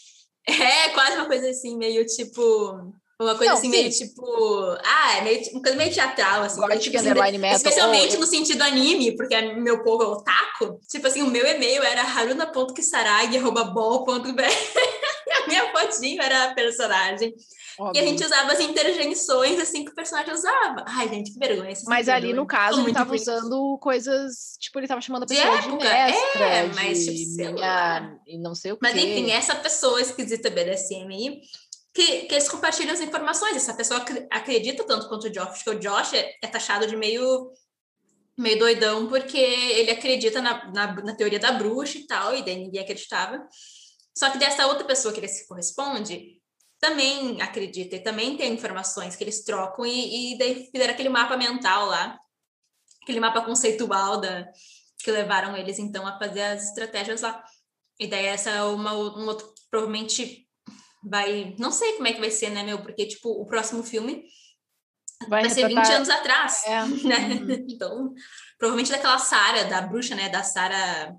É, 0.47 0.89
quase 0.89 1.17
uma 1.17 1.27
coisa 1.27 1.49
assim, 1.49 1.77
meio 1.77 2.05
tipo. 2.05 2.93
Uma 3.19 3.35
coisa 3.35 3.53
não, 3.53 3.57
assim, 3.57 3.71
sim. 3.71 3.77
meio 3.77 3.89
tipo. 3.89 4.77
Ah, 4.83 5.17
é 5.17 5.21
meio, 5.21 5.41
uma 5.51 5.61
coisa 5.61 5.75
meio 5.75 5.91
teatral, 5.91 6.43
assim. 6.43 6.63
Meio, 6.67 6.79
tipo, 6.79 6.97
assim 6.97 7.13
metal, 7.39 7.57
especialmente 7.57 8.13
ou... 8.13 8.19
no 8.19 8.27
sentido 8.27 8.61
anime, 8.61 9.15
porque 9.15 9.33
é 9.33 9.55
meu 9.55 9.83
povo 9.83 10.03
é 10.03 10.07
otaku. 10.07 10.79
Tipo 10.87 11.07
assim, 11.07 11.23
o 11.23 11.27
meu 11.27 11.47
e-mail 11.47 11.81
era 11.81 12.03
haruna.kisaragi.bol.br. 12.03 14.43
a 15.43 15.47
minha 15.47 15.71
fotinho 15.71 16.21
era 16.21 16.43
a 16.45 16.53
personagem. 16.53 17.33
Óbvio. 17.79 18.01
E 18.01 18.03
a 18.03 18.07
gente 18.07 18.23
usava 18.23 18.53
as 18.53 18.59
interjeições 18.59 19.59
assim 19.59 19.85
que 19.85 19.91
o 19.91 19.95
personagem 19.95 20.33
usava. 20.33 20.83
Ai, 20.87 21.07
gente, 21.09 21.31
que 21.31 21.39
vergonha. 21.39 21.73
Mas 21.85 22.09
ali, 22.09 22.33
no 22.33 22.45
caso, 22.45 22.81
ele 22.81 22.91
tava 22.91 23.13
usando 23.13 23.77
coisas. 23.79 24.57
Tipo, 24.59 24.79
ele 24.79 24.87
tava 24.87 25.01
chamando 25.01 25.23
a 25.23 25.27
pessoa 25.27 25.61
de, 25.61 25.69
de 25.69 25.75
mestra. 25.75 26.43
É, 26.43 26.67
mas 26.73 27.05
tipo, 27.05 27.53
minha, 27.53 28.19
e 28.25 28.37
não 28.39 28.55
sei 28.55 28.71
o 28.71 28.75
quê. 28.75 28.79
Mas 28.81 28.95
enfim, 28.95 29.31
essa 29.31 29.55
pessoa 29.55 30.01
esquisita 30.01 30.49
BDSM 30.49 31.13
aí. 31.13 31.41
Que, 31.97 32.27
que 32.27 32.35
eles 32.35 32.47
compartilham 32.47 32.93
as 32.93 33.01
informações. 33.01 33.55
Essa 33.55 33.73
pessoa 33.73 34.05
acredita 34.29 34.83
tanto 34.83 35.09
quanto 35.09 35.25
o 35.25 35.29
Josh, 35.31 35.63
que 35.63 35.69
o 35.71 35.79
Josh 35.79 36.13
é, 36.13 36.31
é 36.43 36.47
taxado 36.47 36.85
de 36.85 36.95
meio 36.95 37.51
meio 38.37 38.59
doidão, 38.59 39.07
porque 39.07 39.35
ele 39.35 39.89
acredita 39.89 40.39
na, 40.39 40.71
na, 40.71 40.93
na, 40.93 41.15
teoria 41.15 41.39
da 41.39 41.53
bruxa 41.53 41.97
e 41.97 42.05
tal, 42.05 42.35
e 42.35 42.45
daí 42.45 42.55
ninguém 42.55 42.83
acreditava. 42.83 43.43
Só 44.15 44.29
que 44.29 44.37
dessa 44.37 44.67
outra 44.67 44.85
pessoa 44.85 45.11
que 45.11 45.19
ele 45.19 45.27
se 45.27 45.47
corresponde, 45.47 46.39
também 46.79 47.41
acredita 47.41 47.95
e 47.95 48.03
também 48.03 48.37
tem 48.37 48.53
informações 48.53 49.15
que 49.15 49.23
eles 49.23 49.43
trocam 49.43 49.83
e, 49.83 50.35
e 50.35 50.37
daí 50.37 50.69
fizeram 50.71 50.93
aquele 50.93 51.09
mapa 51.09 51.35
mental 51.35 51.87
lá, 51.87 52.15
aquele 53.01 53.19
mapa 53.19 53.41
conceitual 53.41 54.21
da, 54.21 54.47
que 54.99 55.09
levaram 55.09 55.57
eles 55.57 55.79
então 55.79 56.05
a 56.05 56.19
fazer 56.19 56.43
as 56.43 56.69
estratégias 56.69 57.21
lá. 57.21 57.43
E 57.99 58.05
daí 58.05 58.27
essa 58.27 58.51
é 58.51 58.61
uma, 58.61 58.93
um 58.93 59.25
outro, 59.25 59.51
provavelmente 59.71 60.46
vai, 61.09 61.55
não 61.57 61.71
sei 61.71 61.93
como 61.93 62.07
é 62.07 62.13
que 62.13 62.19
vai 62.19 62.31
ser, 62.31 62.49
né, 62.49 62.63
meu, 62.63 62.81
porque 62.81 63.05
tipo, 63.05 63.29
o 63.29 63.45
próximo 63.45 63.83
filme 63.83 64.25
vai, 65.27 65.41
vai 65.41 65.49
ser 65.49 65.67
20 65.67 65.77
anos 65.91 66.09
atrás, 66.09 66.63
é. 66.65 66.85
né? 67.07 67.27
Uhum. 67.35 67.65
Então, 67.69 68.13
provavelmente 68.57 68.91
daquela 68.91 69.17
Sara, 69.17 69.65
da 69.65 69.81
bruxa, 69.81 70.15
né, 70.15 70.29
da 70.29 70.43
Sara 70.43 71.15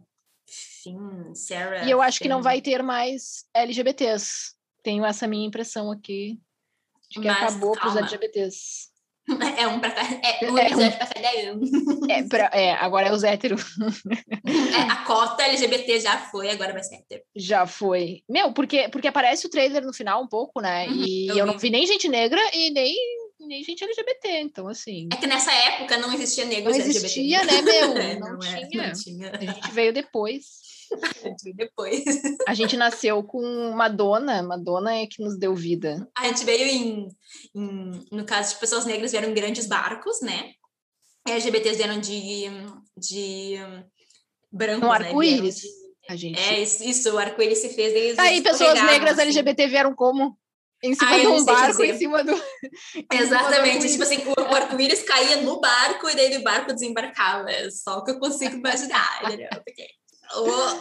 Finn, 0.83 1.35
Sarah. 1.35 1.85
E 1.85 1.91
eu 1.91 2.01
acho 2.01 2.19
Finn. 2.19 2.25
que 2.25 2.29
não 2.29 2.43
vai 2.43 2.61
ter 2.61 2.83
mais 2.83 3.45
LGBTs 3.55 4.59
tenho 4.89 5.05
essa 5.05 5.27
minha 5.27 5.47
impressão 5.47 5.91
aqui 5.91 6.41
de 7.11 7.21
que 7.21 7.27
Mas, 7.27 7.43
acabou 7.43 7.73
para 7.73 7.89
os 7.89 7.97
LGBTs. 7.97 8.89
É 9.59 9.67
um 9.67 9.81
para 9.81 9.91
é 9.91 10.51
um 10.51 10.59
episódio 10.59 10.83
é 10.83 10.89
um, 10.89 10.91
para 10.91 11.07
cada 11.07 11.55
um. 11.55 12.11
É, 12.11 12.23
pra, 12.23 12.51
é, 12.53 12.73
agora 12.73 13.09
é 13.09 13.13
os 13.13 13.23
héteros. 13.23 13.63
É, 14.47 14.81
a 14.91 14.97
cota 15.05 15.43
LGBT 15.43 16.01
já 16.01 16.19
foi, 16.19 16.51
agora 16.51 16.73
vai 16.73 16.83
ser 16.83 16.97
hétero. 16.97 17.23
Já 17.37 17.67
foi. 17.67 18.23
Meu, 18.29 18.53
porque, 18.53 18.89
porque 18.89 19.09
aparece 19.09 19.47
o 19.47 19.51
trailer 19.51 19.85
no 19.85 19.93
final 19.93 20.23
um 20.23 20.29
pouco, 20.29 20.61
né? 20.61 20.87
Uhum, 20.87 21.05
e 21.07 21.29
eu, 21.29 21.39
eu 21.39 21.47
não 21.47 21.59
vi 21.59 21.71
nem 21.71 21.87
gente 21.87 22.09
negra 22.09 22.41
e 22.55 22.71
nem, 22.71 22.95
nem 23.41 23.63
gente 23.63 23.85
LGBT, 23.85 24.41
então 24.41 24.69
assim. 24.69 25.09
É 25.13 25.17
que 25.17 25.27
nessa 25.27 25.53
época 25.53 25.99
não 25.99 26.13
existia 26.13 26.45
negros 26.45 26.77
não 26.77 26.87
existia, 26.87 27.41
LGBT. 27.41 27.53
né, 27.53 27.63
meu? 27.63 27.99
É, 27.99 28.19
não, 28.19 28.33
não, 28.33 28.39
tinha. 28.39 28.83
É, 28.83 28.87
não 28.87 28.93
tinha. 28.93 29.33
A 29.33 29.45
gente 29.45 29.71
veio 29.73 29.93
depois. 29.93 30.45
Depois. 31.55 32.05
A 32.49 32.55
gente 32.55 32.77
nasceu 32.77 33.23
com 33.23 33.73
Madonna, 33.73 34.43
Madonna 34.43 34.95
é 34.95 35.07
que 35.07 35.23
nos 35.23 35.39
deu 35.39 35.55
vida. 35.55 36.09
A 36.17 36.27
gente 36.27 36.45
veio 36.45 36.67
em, 36.67 37.09
em 37.55 38.07
no 38.11 38.25
caso 38.25 38.55
de 38.55 38.61
pessoas 38.61 38.85
negras, 38.85 39.13
vieram 39.13 39.31
em 39.31 39.35
grandes 39.35 39.67
barcos, 39.67 40.21
né? 40.21 40.53
LGBTs 41.29 41.77
vieram 41.77 42.01
de, 42.01 42.45
de 42.97 43.57
brancos, 44.51 44.83
no 44.83 44.93
arco-íris. 44.93 45.63
Né? 45.63 45.71
A 46.09 46.17
gente... 46.17 46.41
É, 46.41 46.63
isso, 46.63 46.83
isso 46.85 47.15
o 47.15 47.19
arco-íris 47.19 47.59
se 47.59 47.69
fez 47.71 47.93
desde 47.93 48.21
Aí, 48.21 48.41
pessoas 48.41 48.83
negras 48.83 49.13
assim. 49.13 49.23
LGBT 49.23 49.67
vieram 49.69 49.95
como? 49.95 50.39
Em 50.83 50.95
cima 50.95 51.11
Ai, 51.11 51.21
de 51.21 51.27
um 51.27 51.45
barco, 51.45 51.83
em 51.85 51.99
cima 51.99 52.23
do. 52.23 52.33
Exatamente. 53.13 53.89
tipo 53.89 54.03
assim, 54.03 54.19
o, 54.27 54.55
arco-íris 54.55 55.03
caía 55.03 55.39
no 55.39 55.61
barco 55.61 56.09
e 56.09 56.15
daí 56.15 56.37
o 56.37 56.43
barco 56.43 56.73
desembarcava. 56.73 57.51
É 57.51 57.69
só 57.71 57.99
o 57.99 58.05
que 58.05 58.13
eu 58.13 58.19
consigo 58.21 58.57
imaginar, 58.57 59.23
entendeu? 59.27 59.49
Porque 59.65 59.89
Oh, 60.37 60.81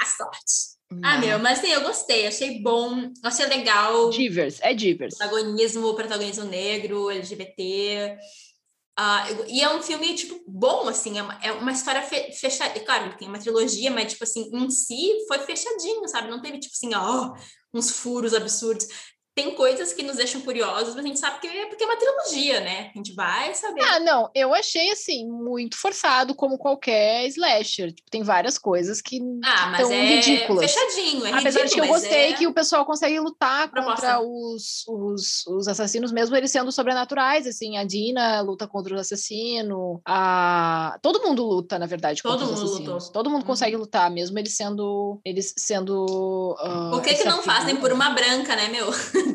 a 0.00 0.06
sorte. 0.06 0.80
Não. 0.90 1.08
Ah, 1.08 1.18
meu, 1.18 1.38
mas 1.38 1.60
sim, 1.60 1.68
eu 1.68 1.82
gostei, 1.82 2.26
achei 2.26 2.60
bom, 2.60 3.12
achei 3.22 3.46
legal. 3.46 4.10
Divers, 4.10 4.58
é 4.60 4.74
divers. 4.74 5.16
Protagonismo, 5.16 5.94
protagonismo 5.94 6.44
negro, 6.44 7.10
LGBT. 7.10 8.16
Uh, 8.16 9.02
ah, 9.02 9.26
e 9.48 9.62
é 9.62 9.72
um 9.72 9.80
filme, 9.80 10.14
tipo, 10.14 10.42
bom, 10.48 10.88
assim, 10.88 11.16
é 11.16 11.22
uma, 11.22 11.38
é 11.42 11.52
uma 11.52 11.70
história 11.70 12.02
fe 12.02 12.32
fechada. 12.32 12.78
Claro, 12.80 13.16
tem 13.16 13.28
uma 13.28 13.38
trilogia, 13.38 13.90
mas, 13.90 14.12
tipo 14.12 14.24
assim, 14.24 14.50
em 14.52 14.68
si 14.68 15.12
foi 15.28 15.38
fechadinho, 15.38 16.08
sabe? 16.08 16.28
Não 16.28 16.42
teve, 16.42 16.58
tipo 16.58 16.74
assim, 16.74 16.92
ó, 16.94 17.34
uns 17.72 17.90
furos 17.90 18.34
absurdos 18.34 18.86
tem 19.34 19.54
coisas 19.54 19.92
que 19.92 20.02
nos 20.02 20.16
deixam 20.16 20.40
curiosos, 20.40 20.94
mas 20.94 21.04
a 21.04 21.08
gente 21.08 21.18
sabe 21.18 21.40
que 21.40 21.46
é 21.46 21.66
porque 21.66 21.84
é 21.84 21.86
uma 21.86 21.96
trilogia, 21.96 22.60
né? 22.60 22.90
A 22.94 22.98
gente 22.98 23.14
vai 23.14 23.54
saber. 23.54 23.80
Ah, 23.82 24.00
não, 24.00 24.30
eu 24.34 24.52
achei 24.54 24.90
assim 24.90 25.26
muito 25.26 25.76
forçado, 25.76 26.34
como 26.34 26.58
qualquer 26.58 27.26
slasher. 27.28 27.92
Tipo, 27.92 28.10
tem 28.10 28.22
várias 28.22 28.58
coisas 28.58 29.00
que 29.00 29.20
ah, 29.44 29.68
mas 29.68 29.90
é 29.90 30.04
ridículas. 30.04 30.70
Fechadinho, 30.70 31.26
é 31.26 31.32
Apesar 31.32 31.62
ridículo, 31.62 31.68
de 31.68 31.74
que 31.74 31.80
eu 31.80 31.86
gostei 31.86 32.32
é... 32.32 32.32
que 32.34 32.46
o 32.46 32.52
pessoal 32.52 32.84
consegue 32.84 33.18
lutar 33.20 33.70
contra 33.70 34.20
os, 34.20 34.84
os, 34.88 35.46
os 35.46 35.68
assassinos, 35.68 36.12
mesmo 36.12 36.36
eles 36.36 36.50
sendo 36.50 36.72
sobrenaturais. 36.72 37.46
Assim, 37.46 37.76
a 37.76 37.84
Dina 37.84 38.40
luta 38.40 38.66
contra 38.66 38.94
o 38.94 38.98
assassino, 38.98 40.00
a 40.04 40.98
todo 41.02 41.22
mundo 41.22 41.44
luta, 41.44 41.78
na 41.78 41.86
verdade, 41.86 42.22
Todo 42.22 42.44
assassinos. 42.44 42.78
Lutou. 42.80 43.12
Todo 43.12 43.30
mundo 43.30 43.42
uhum. 43.42 43.46
consegue 43.46 43.76
lutar, 43.76 44.10
mesmo 44.10 44.38
eles 44.38 44.54
sendo 44.54 45.20
eles 45.24 45.54
sendo. 45.56 46.56
Uh, 46.60 46.90
Por 46.90 47.02
que 47.02 47.14
que 47.14 47.24
não 47.24 47.42
fazem 47.42 47.76
por 47.76 47.92
uma 47.92 48.10
branca, 48.10 48.56
né, 48.56 48.68
meu? 48.68 48.90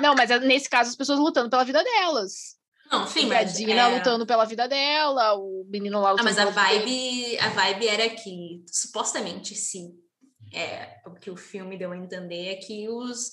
Não, 0.00 0.14
mas 0.14 0.30
é, 0.30 0.38
nesse 0.40 0.68
caso 0.68 0.90
as 0.90 0.96
pessoas 0.96 1.18
lutando 1.18 1.50
pela 1.50 1.64
vida 1.64 1.82
delas. 1.82 2.56
Não, 2.90 3.06
sim, 3.06 3.26
mas 3.26 3.50
a 3.50 3.56
Dina 3.56 3.72
é... 3.72 3.86
lutando 3.88 4.26
pela 4.26 4.44
vida 4.44 4.68
dela, 4.68 5.34
o 5.34 5.64
menino 5.68 6.00
lá 6.00 6.12
lutando 6.12 6.28
ah, 6.28 6.32
mas 6.32 6.38
a 6.38 6.50
vibe, 6.50 7.38
a 7.38 7.48
vibe 7.48 7.88
era 7.88 8.08
que 8.10 8.64
supostamente 8.70 9.54
sim. 9.54 9.94
É, 10.52 11.00
o 11.06 11.14
que 11.14 11.30
o 11.30 11.36
filme 11.36 11.76
deu 11.76 11.90
a 11.90 11.96
entender 11.96 12.48
é 12.48 12.54
que 12.56 12.88
os 12.88 13.32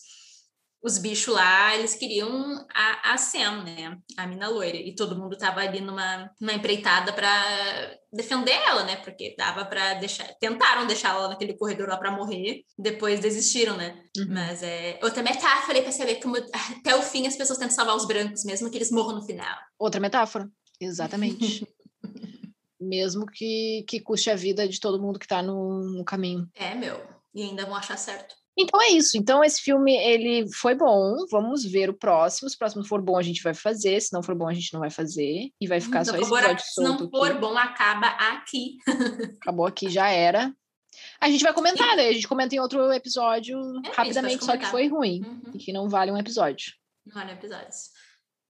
os 0.83 0.97
bichos 0.97 1.33
lá, 1.33 1.75
eles 1.75 1.93
queriam 1.93 2.65
a, 2.73 3.13
a 3.13 3.17
Sam, 3.17 3.63
né? 3.63 3.97
A 4.17 4.25
mina 4.25 4.47
loira. 4.47 4.77
E 4.77 4.95
todo 4.95 5.17
mundo 5.17 5.37
tava 5.37 5.61
ali 5.61 5.79
numa, 5.79 6.31
numa 6.39 6.53
empreitada 6.53 7.13
para 7.13 7.99
defender 8.11 8.51
ela, 8.51 8.83
né? 8.83 8.95
Porque 8.97 9.35
dava 9.37 9.63
para 9.65 9.95
deixar. 9.95 10.27
Tentaram 10.39 10.87
deixar 10.87 11.15
ela 11.15 11.29
naquele 11.29 11.53
corredor 11.53 11.87
lá 11.87 11.97
para 11.97 12.11
morrer, 12.11 12.63
depois 12.77 13.19
desistiram, 13.19 13.77
né? 13.77 14.03
Uhum. 14.17 14.27
Mas 14.29 14.63
é. 14.63 14.99
Outra 15.03 15.21
metáfora 15.21 15.81
pra 15.83 15.91
saber 15.91 16.15
como 16.15 16.35
até 16.37 16.95
o 16.95 17.01
fim 17.01 17.27
as 17.27 17.35
pessoas 17.35 17.59
tentam 17.59 17.75
salvar 17.75 17.95
os 17.95 18.07
brancos, 18.07 18.43
mesmo 18.43 18.69
que 18.69 18.77
eles 18.77 18.91
morram 18.91 19.15
no 19.15 19.25
final. 19.25 19.57
Outra 19.77 20.01
metáfora, 20.01 20.49
exatamente. 20.79 21.65
mesmo 22.81 23.27
que, 23.27 23.85
que 23.87 23.99
custe 23.99 24.31
a 24.31 24.35
vida 24.35 24.67
de 24.67 24.79
todo 24.79 25.01
mundo 25.01 25.19
que 25.19 25.27
tá 25.27 25.43
no, 25.43 25.97
no 25.97 26.03
caminho. 26.03 26.49
É, 26.55 26.73
meu. 26.73 26.99
E 27.33 27.43
ainda 27.43 27.65
vão 27.65 27.75
achar 27.75 27.97
certo. 27.97 28.35
Então 28.61 28.81
é 28.81 28.89
isso. 28.89 29.17
Então 29.17 29.43
esse 29.43 29.61
filme 29.61 29.93
ele 29.95 30.45
foi 30.53 30.75
bom. 30.75 31.15
Vamos 31.31 31.63
ver 31.65 31.89
o 31.89 31.93
próximo. 31.93 32.49
Se 32.49 32.55
o 32.55 32.59
próximo 32.59 32.83
for 32.85 33.01
bom 33.01 33.17
a 33.17 33.21
gente 33.21 33.41
vai 33.43 33.53
fazer. 33.53 33.99
Se 34.01 34.13
não 34.13 34.21
for 34.23 34.35
bom 34.35 34.47
a 34.47 34.53
gente 34.53 34.71
não 34.73 34.79
vai 34.79 34.89
fazer 34.89 35.49
e 35.59 35.67
vai 35.67 35.79
ficar 35.81 36.01
Então, 36.01 36.13
só 36.15 36.21
esse 36.21 36.31
episódio 36.33 36.65
Se 36.65 36.81
não 36.81 37.09
for 37.09 37.31
aqui. 37.31 37.39
bom, 37.39 37.57
acaba 37.57 38.07
aqui. 38.07 38.77
Acabou 39.41 39.65
aqui 39.65 39.89
já 39.89 40.09
era. 40.09 40.53
A 41.19 41.29
gente 41.29 41.43
vai 41.43 41.53
comentar, 41.53 41.95
né? 41.95 42.07
A 42.09 42.13
gente 42.13 42.27
comenta 42.27 42.53
em 42.55 42.59
outro 42.59 42.91
episódio 42.91 43.57
É, 43.85 43.91
rapidamente, 43.95 44.43
só 44.43 44.57
que 44.57 44.65
foi 44.65 44.87
ruim 44.87 45.21
Uhum. 45.23 45.41
e 45.53 45.57
que 45.57 45.71
não 45.73 45.87
vale 45.89 46.11
um 46.11 46.17
episódio. 46.17 46.73
Não 47.05 47.21
olha 47.21 47.31
episódios. 47.31 47.89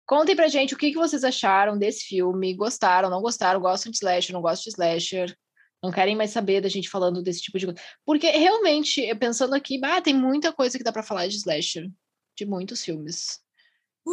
Contem 0.06 0.36
pra 0.36 0.48
gente 0.50 0.74
o 0.74 0.78
que, 0.78 0.90
que 0.92 0.98
vocês 0.98 1.24
acharam 1.24 1.78
desse 1.78 2.04
filme. 2.06 2.54
Gostaram, 2.54 3.10
não 3.10 3.22
gostaram? 3.22 3.62
Gostam 3.62 3.92
de 3.92 3.98
slasher, 3.98 4.34
não 4.34 4.42
gostam 4.42 4.64
de 4.64 4.70
slasher? 4.72 5.38
Não 5.84 5.92
querem 5.92 6.16
mais 6.16 6.30
saber 6.30 6.62
da 6.62 6.70
gente 6.70 6.90
falando 6.90 7.24
desse 7.24 7.42
tipo 7.42 7.58
de 7.58 7.66
coisa? 7.66 7.82
Porque 8.06 8.30
realmente, 8.30 9.14
pensando 9.16 9.56
aqui, 9.56 9.80
bah, 9.80 10.02
tem 10.02 10.14
muita 10.14 10.54
coisa 10.54 10.78
que 10.78 10.84
dá 10.84 10.92
pra 10.92 11.02
falar 11.02 11.28
de 11.28 11.38
slasher. 11.38 11.90
De 12.38 12.46
muitos 12.46 12.84
filmes. 12.84 13.40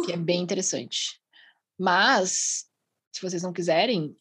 Que 0.05 0.13
é 0.13 0.17
bem 0.17 0.41
interessante. 0.41 1.21
Mas, 1.77 2.65
se 3.13 3.21
vocês 3.21 3.43
não 3.43 3.53
quiserem, 3.53 4.15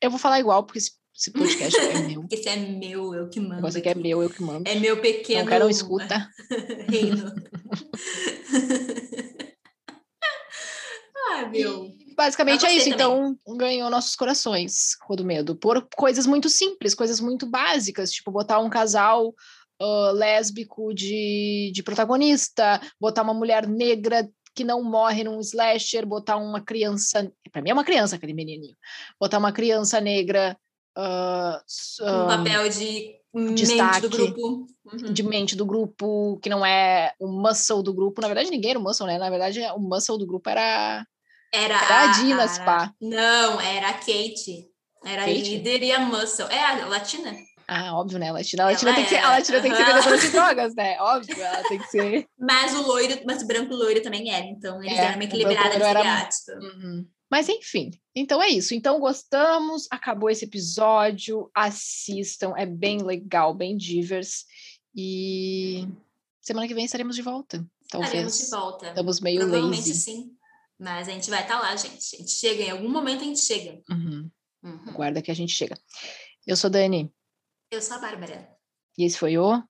eu 0.00 0.10
vou 0.10 0.18
falar 0.18 0.38
igual, 0.38 0.64
porque 0.64 0.78
esse, 0.78 0.92
esse 1.16 1.30
podcast 1.30 1.80
é 1.80 2.02
meu. 2.02 2.26
Esse 2.30 2.48
é 2.48 2.56
meu, 2.56 3.14
eu 3.14 3.28
que 3.28 3.40
mando. 3.40 3.56
negócio 3.56 3.80
aqui 3.80 3.88
é 3.88 3.94
meu, 3.94 4.22
eu 4.22 4.30
que 4.30 4.42
mando. 4.42 4.68
É 4.68 4.74
meu 4.74 5.00
pequeno. 5.00 5.40
Não 5.40 5.48
quero 5.48 5.70
escuta. 5.70 6.30
Reino. 6.88 7.32
ah, 11.32 11.46
meu. 11.46 11.85
Basicamente 12.16 12.64
é 12.64 12.72
isso. 12.74 12.88
Então, 12.88 13.36
ganhou 13.56 13.90
nossos 13.90 14.16
corações, 14.16 14.96
Rua 15.02 15.16
do 15.16 15.24
Medo. 15.24 15.54
Por 15.54 15.86
coisas 15.96 16.26
muito 16.26 16.48
simples, 16.48 16.94
coisas 16.94 17.20
muito 17.20 17.46
básicas, 17.46 18.10
tipo 18.10 18.30
botar 18.30 18.58
um 18.58 18.70
casal 18.70 19.34
ah, 19.80 20.10
lésbico 20.14 20.94
de, 20.94 21.70
de 21.74 21.82
protagonista, 21.82 22.80
botar 23.00 23.22
uma 23.22 23.34
mulher 23.34 23.66
negra 23.68 24.28
que 24.54 24.64
não 24.64 24.82
morre 24.82 25.22
num 25.24 25.38
slasher, 25.40 26.06
botar 26.06 26.38
uma 26.38 26.62
criança. 26.62 27.30
Pra 27.52 27.60
mim 27.60 27.68
é 27.70 27.74
uma 27.74 27.84
criança, 27.84 28.16
aquele 28.16 28.32
menininho. 28.32 28.74
Botar 29.20 29.36
uma 29.38 29.52
criança 29.52 30.00
negra. 30.00 30.56
ah, 30.96 31.62
s- 31.68 32.02
Um 32.02 32.06
ah, 32.06 32.38
papel 32.38 32.68
de 32.70 33.16
mente 33.34 33.66
destaque. 33.66 34.00
do 34.00 34.08
grupo. 34.08 34.66
Uhum. 34.86 35.12
de 35.12 35.22
mente 35.22 35.56
do 35.56 35.66
grupo, 35.66 36.38
que 36.40 36.48
não 36.48 36.64
é 36.64 37.12
o 37.20 37.26
muscle 37.28 37.82
do 37.82 37.92
grupo. 37.92 38.20
Na 38.22 38.28
verdade, 38.28 38.48
ninguém 38.50 38.70
era 38.70 38.78
o 38.78 38.82
muscle, 38.82 39.06
né? 39.06 39.18
Na 39.18 39.28
verdade, 39.28 39.60
o 39.74 39.80
muscle 39.80 40.16
do 40.16 40.26
grupo 40.26 40.48
era 40.48 41.04
Era, 41.52 41.74
Era 41.74 42.00
a 42.00 42.06
Dina, 42.12 42.42
era- 42.42 42.48
Spa. 42.48 42.94
Não, 43.00 43.60
era 43.60 43.88
a 43.90 43.94
Kate. 43.94 44.66
Era 45.04 45.22
a 45.22 45.26
Kate? 45.26 45.42
líder 45.42 45.82
e 45.82 45.92
a 45.92 46.00
Muscle. 46.00 46.46
É 46.50 46.58
a 46.64 46.86
latina? 46.86 47.34
Ah, 47.68 47.94
óbvio, 47.98 48.18
né? 48.20 48.28
A 48.28 48.32
Latina, 48.32 48.62
a 48.62 48.66
Latina, 48.66 48.90
Ela 48.92 48.94
tem, 48.96 49.04
que 49.04 49.10
ser, 49.10 49.16
a 49.16 49.30
Latina 49.30 49.60
tem 49.60 49.70
que 49.72 49.76
ser 49.76 49.84
vendedora 49.86 50.18
de 50.18 50.28
drogas, 50.30 50.74
né? 50.76 50.96
Óbvio, 51.00 51.42
ela 51.42 51.68
tem 51.68 51.78
que 51.78 51.88
ser. 51.88 52.26
Mas 52.38 52.72
o 52.74 52.82
loiro, 52.86 53.20
mas 53.26 53.42
o 53.42 53.46
branco 53.48 53.74
loiro 53.74 54.00
também 54.02 54.30
era. 54.32 54.46
Então 54.46 54.80
eles 54.84 54.96
É, 54.96 55.04
eram 55.06 55.18
meio 55.18 55.28
equilibrados 55.28 55.76
loiro 55.76 55.84
era-. 55.98 56.28
Uhum. 56.60 57.06
Mas 57.28 57.48
enfim, 57.48 57.90
então 58.14 58.40
é 58.40 58.48
isso. 58.50 58.72
Então 58.72 59.00
gostamos, 59.00 59.88
acabou 59.90 60.30
esse 60.30 60.44
episódio. 60.44 61.50
Assistam, 61.52 62.52
é 62.56 62.64
bem 62.64 63.02
legal, 63.02 63.52
bem 63.52 63.76
divers. 63.76 64.44
E 64.94 65.88
semana 66.40 66.68
que 66.68 66.74
vem 66.74 66.84
estaremos 66.84 67.16
de 67.16 67.22
volta. 67.22 67.66
Estaremos 67.82 68.12
Talvez. 68.12 68.38
de 68.38 68.50
volta. 68.50 68.88
Estamos 68.90 69.20
meio 69.20 69.40
Provavelmente 69.40 69.88
lazy. 69.88 69.94
sim. 69.94 70.30
Mas 70.78 71.08
a 71.08 71.12
gente 71.12 71.30
vai 71.30 71.42
estar 71.42 71.58
lá, 71.60 71.74
gente. 71.76 72.16
A 72.16 72.18
gente 72.18 72.30
chega, 72.32 72.62
em 72.62 72.70
algum 72.70 72.88
momento 72.88 73.22
a 73.22 73.24
gente 73.24 73.40
chega. 73.40 73.80
Uhum. 73.90 74.30
Uhum. 74.62 74.88
Aguarda 74.88 75.22
que 75.22 75.30
a 75.30 75.34
gente 75.34 75.52
chega. 75.52 75.78
Eu 76.46 76.56
sou 76.56 76.68
Dani, 76.70 77.10
Eu 77.70 77.80
sou 77.80 77.96
a 77.96 78.00
Bárbara. 78.00 78.48
e 78.98 79.04
esse 79.04 79.18
foi 79.18 79.38
o 79.38 79.62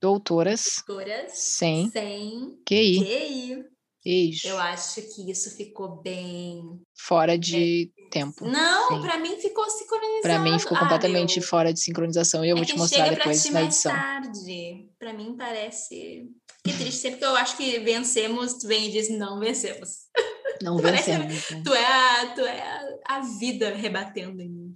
Doutoras 0.00 0.82
Doutoras 0.86 1.32
Sem 1.32 1.90
sem 1.90 2.56
QI. 2.68 2.98
QI. 3.04 3.64
Beijo. 4.04 4.48
Eu 4.48 4.58
acho 4.58 5.00
que 5.00 5.30
isso 5.30 5.56
ficou 5.56 6.02
bem. 6.02 6.62
Fora 6.94 7.38
de 7.38 7.90
tempo. 8.10 8.44
Não, 8.46 9.00
pra 9.00 9.16
mim 9.18 9.34
ficou 9.40 9.64
sincronizado. 9.70 10.20
Pra 10.22 10.38
mim 10.38 10.58
ficou 10.58 10.76
Ah, 10.76 10.80
completamente 10.80 11.40
fora 11.40 11.72
de 11.72 11.80
sincronização 11.80 12.44
e 12.44 12.50
eu 12.50 12.56
É 12.56 12.58
vou 12.58 12.66
te 12.66 12.76
mostrar 12.76 13.08
depois 13.08 13.42
ti 13.42 13.48
na 13.50 13.60
mais 13.60 13.66
edição. 13.74 13.92
tarde. 13.92 14.90
Pra 14.98 15.14
mim 15.14 15.34
parece. 15.38 16.28
Que 16.62 16.72
triste, 16.74 17.00
sempre 17.00 17.18
que 17.18 17.24
eu 17.24 17.34
acho 17.34 17.56
que 17.56 17.78
vencemos, 17.78 18.54
tu 18.58 18.68
vem 18.68 18.88
e 18.88 18.92
diz 18.92 19.08
não 19.08 19.40
vencemos. 19.40 19.88
Não 20.62 20.76
Parece- 20.80 21.10
vencemos. 21.12 21.50
né? 21.50 21.62
Tu 21.64 21.74
é 21.74 21.86
a, 21.86 22.26
tu 22.34 22.40
é 22.42 22.60
a, 22.62 23.16
a 23.16 23.20
vida 23.38 23.74
rebatendo 23.74 24.40
em 24.40 24.48
mim. 24.48 24.74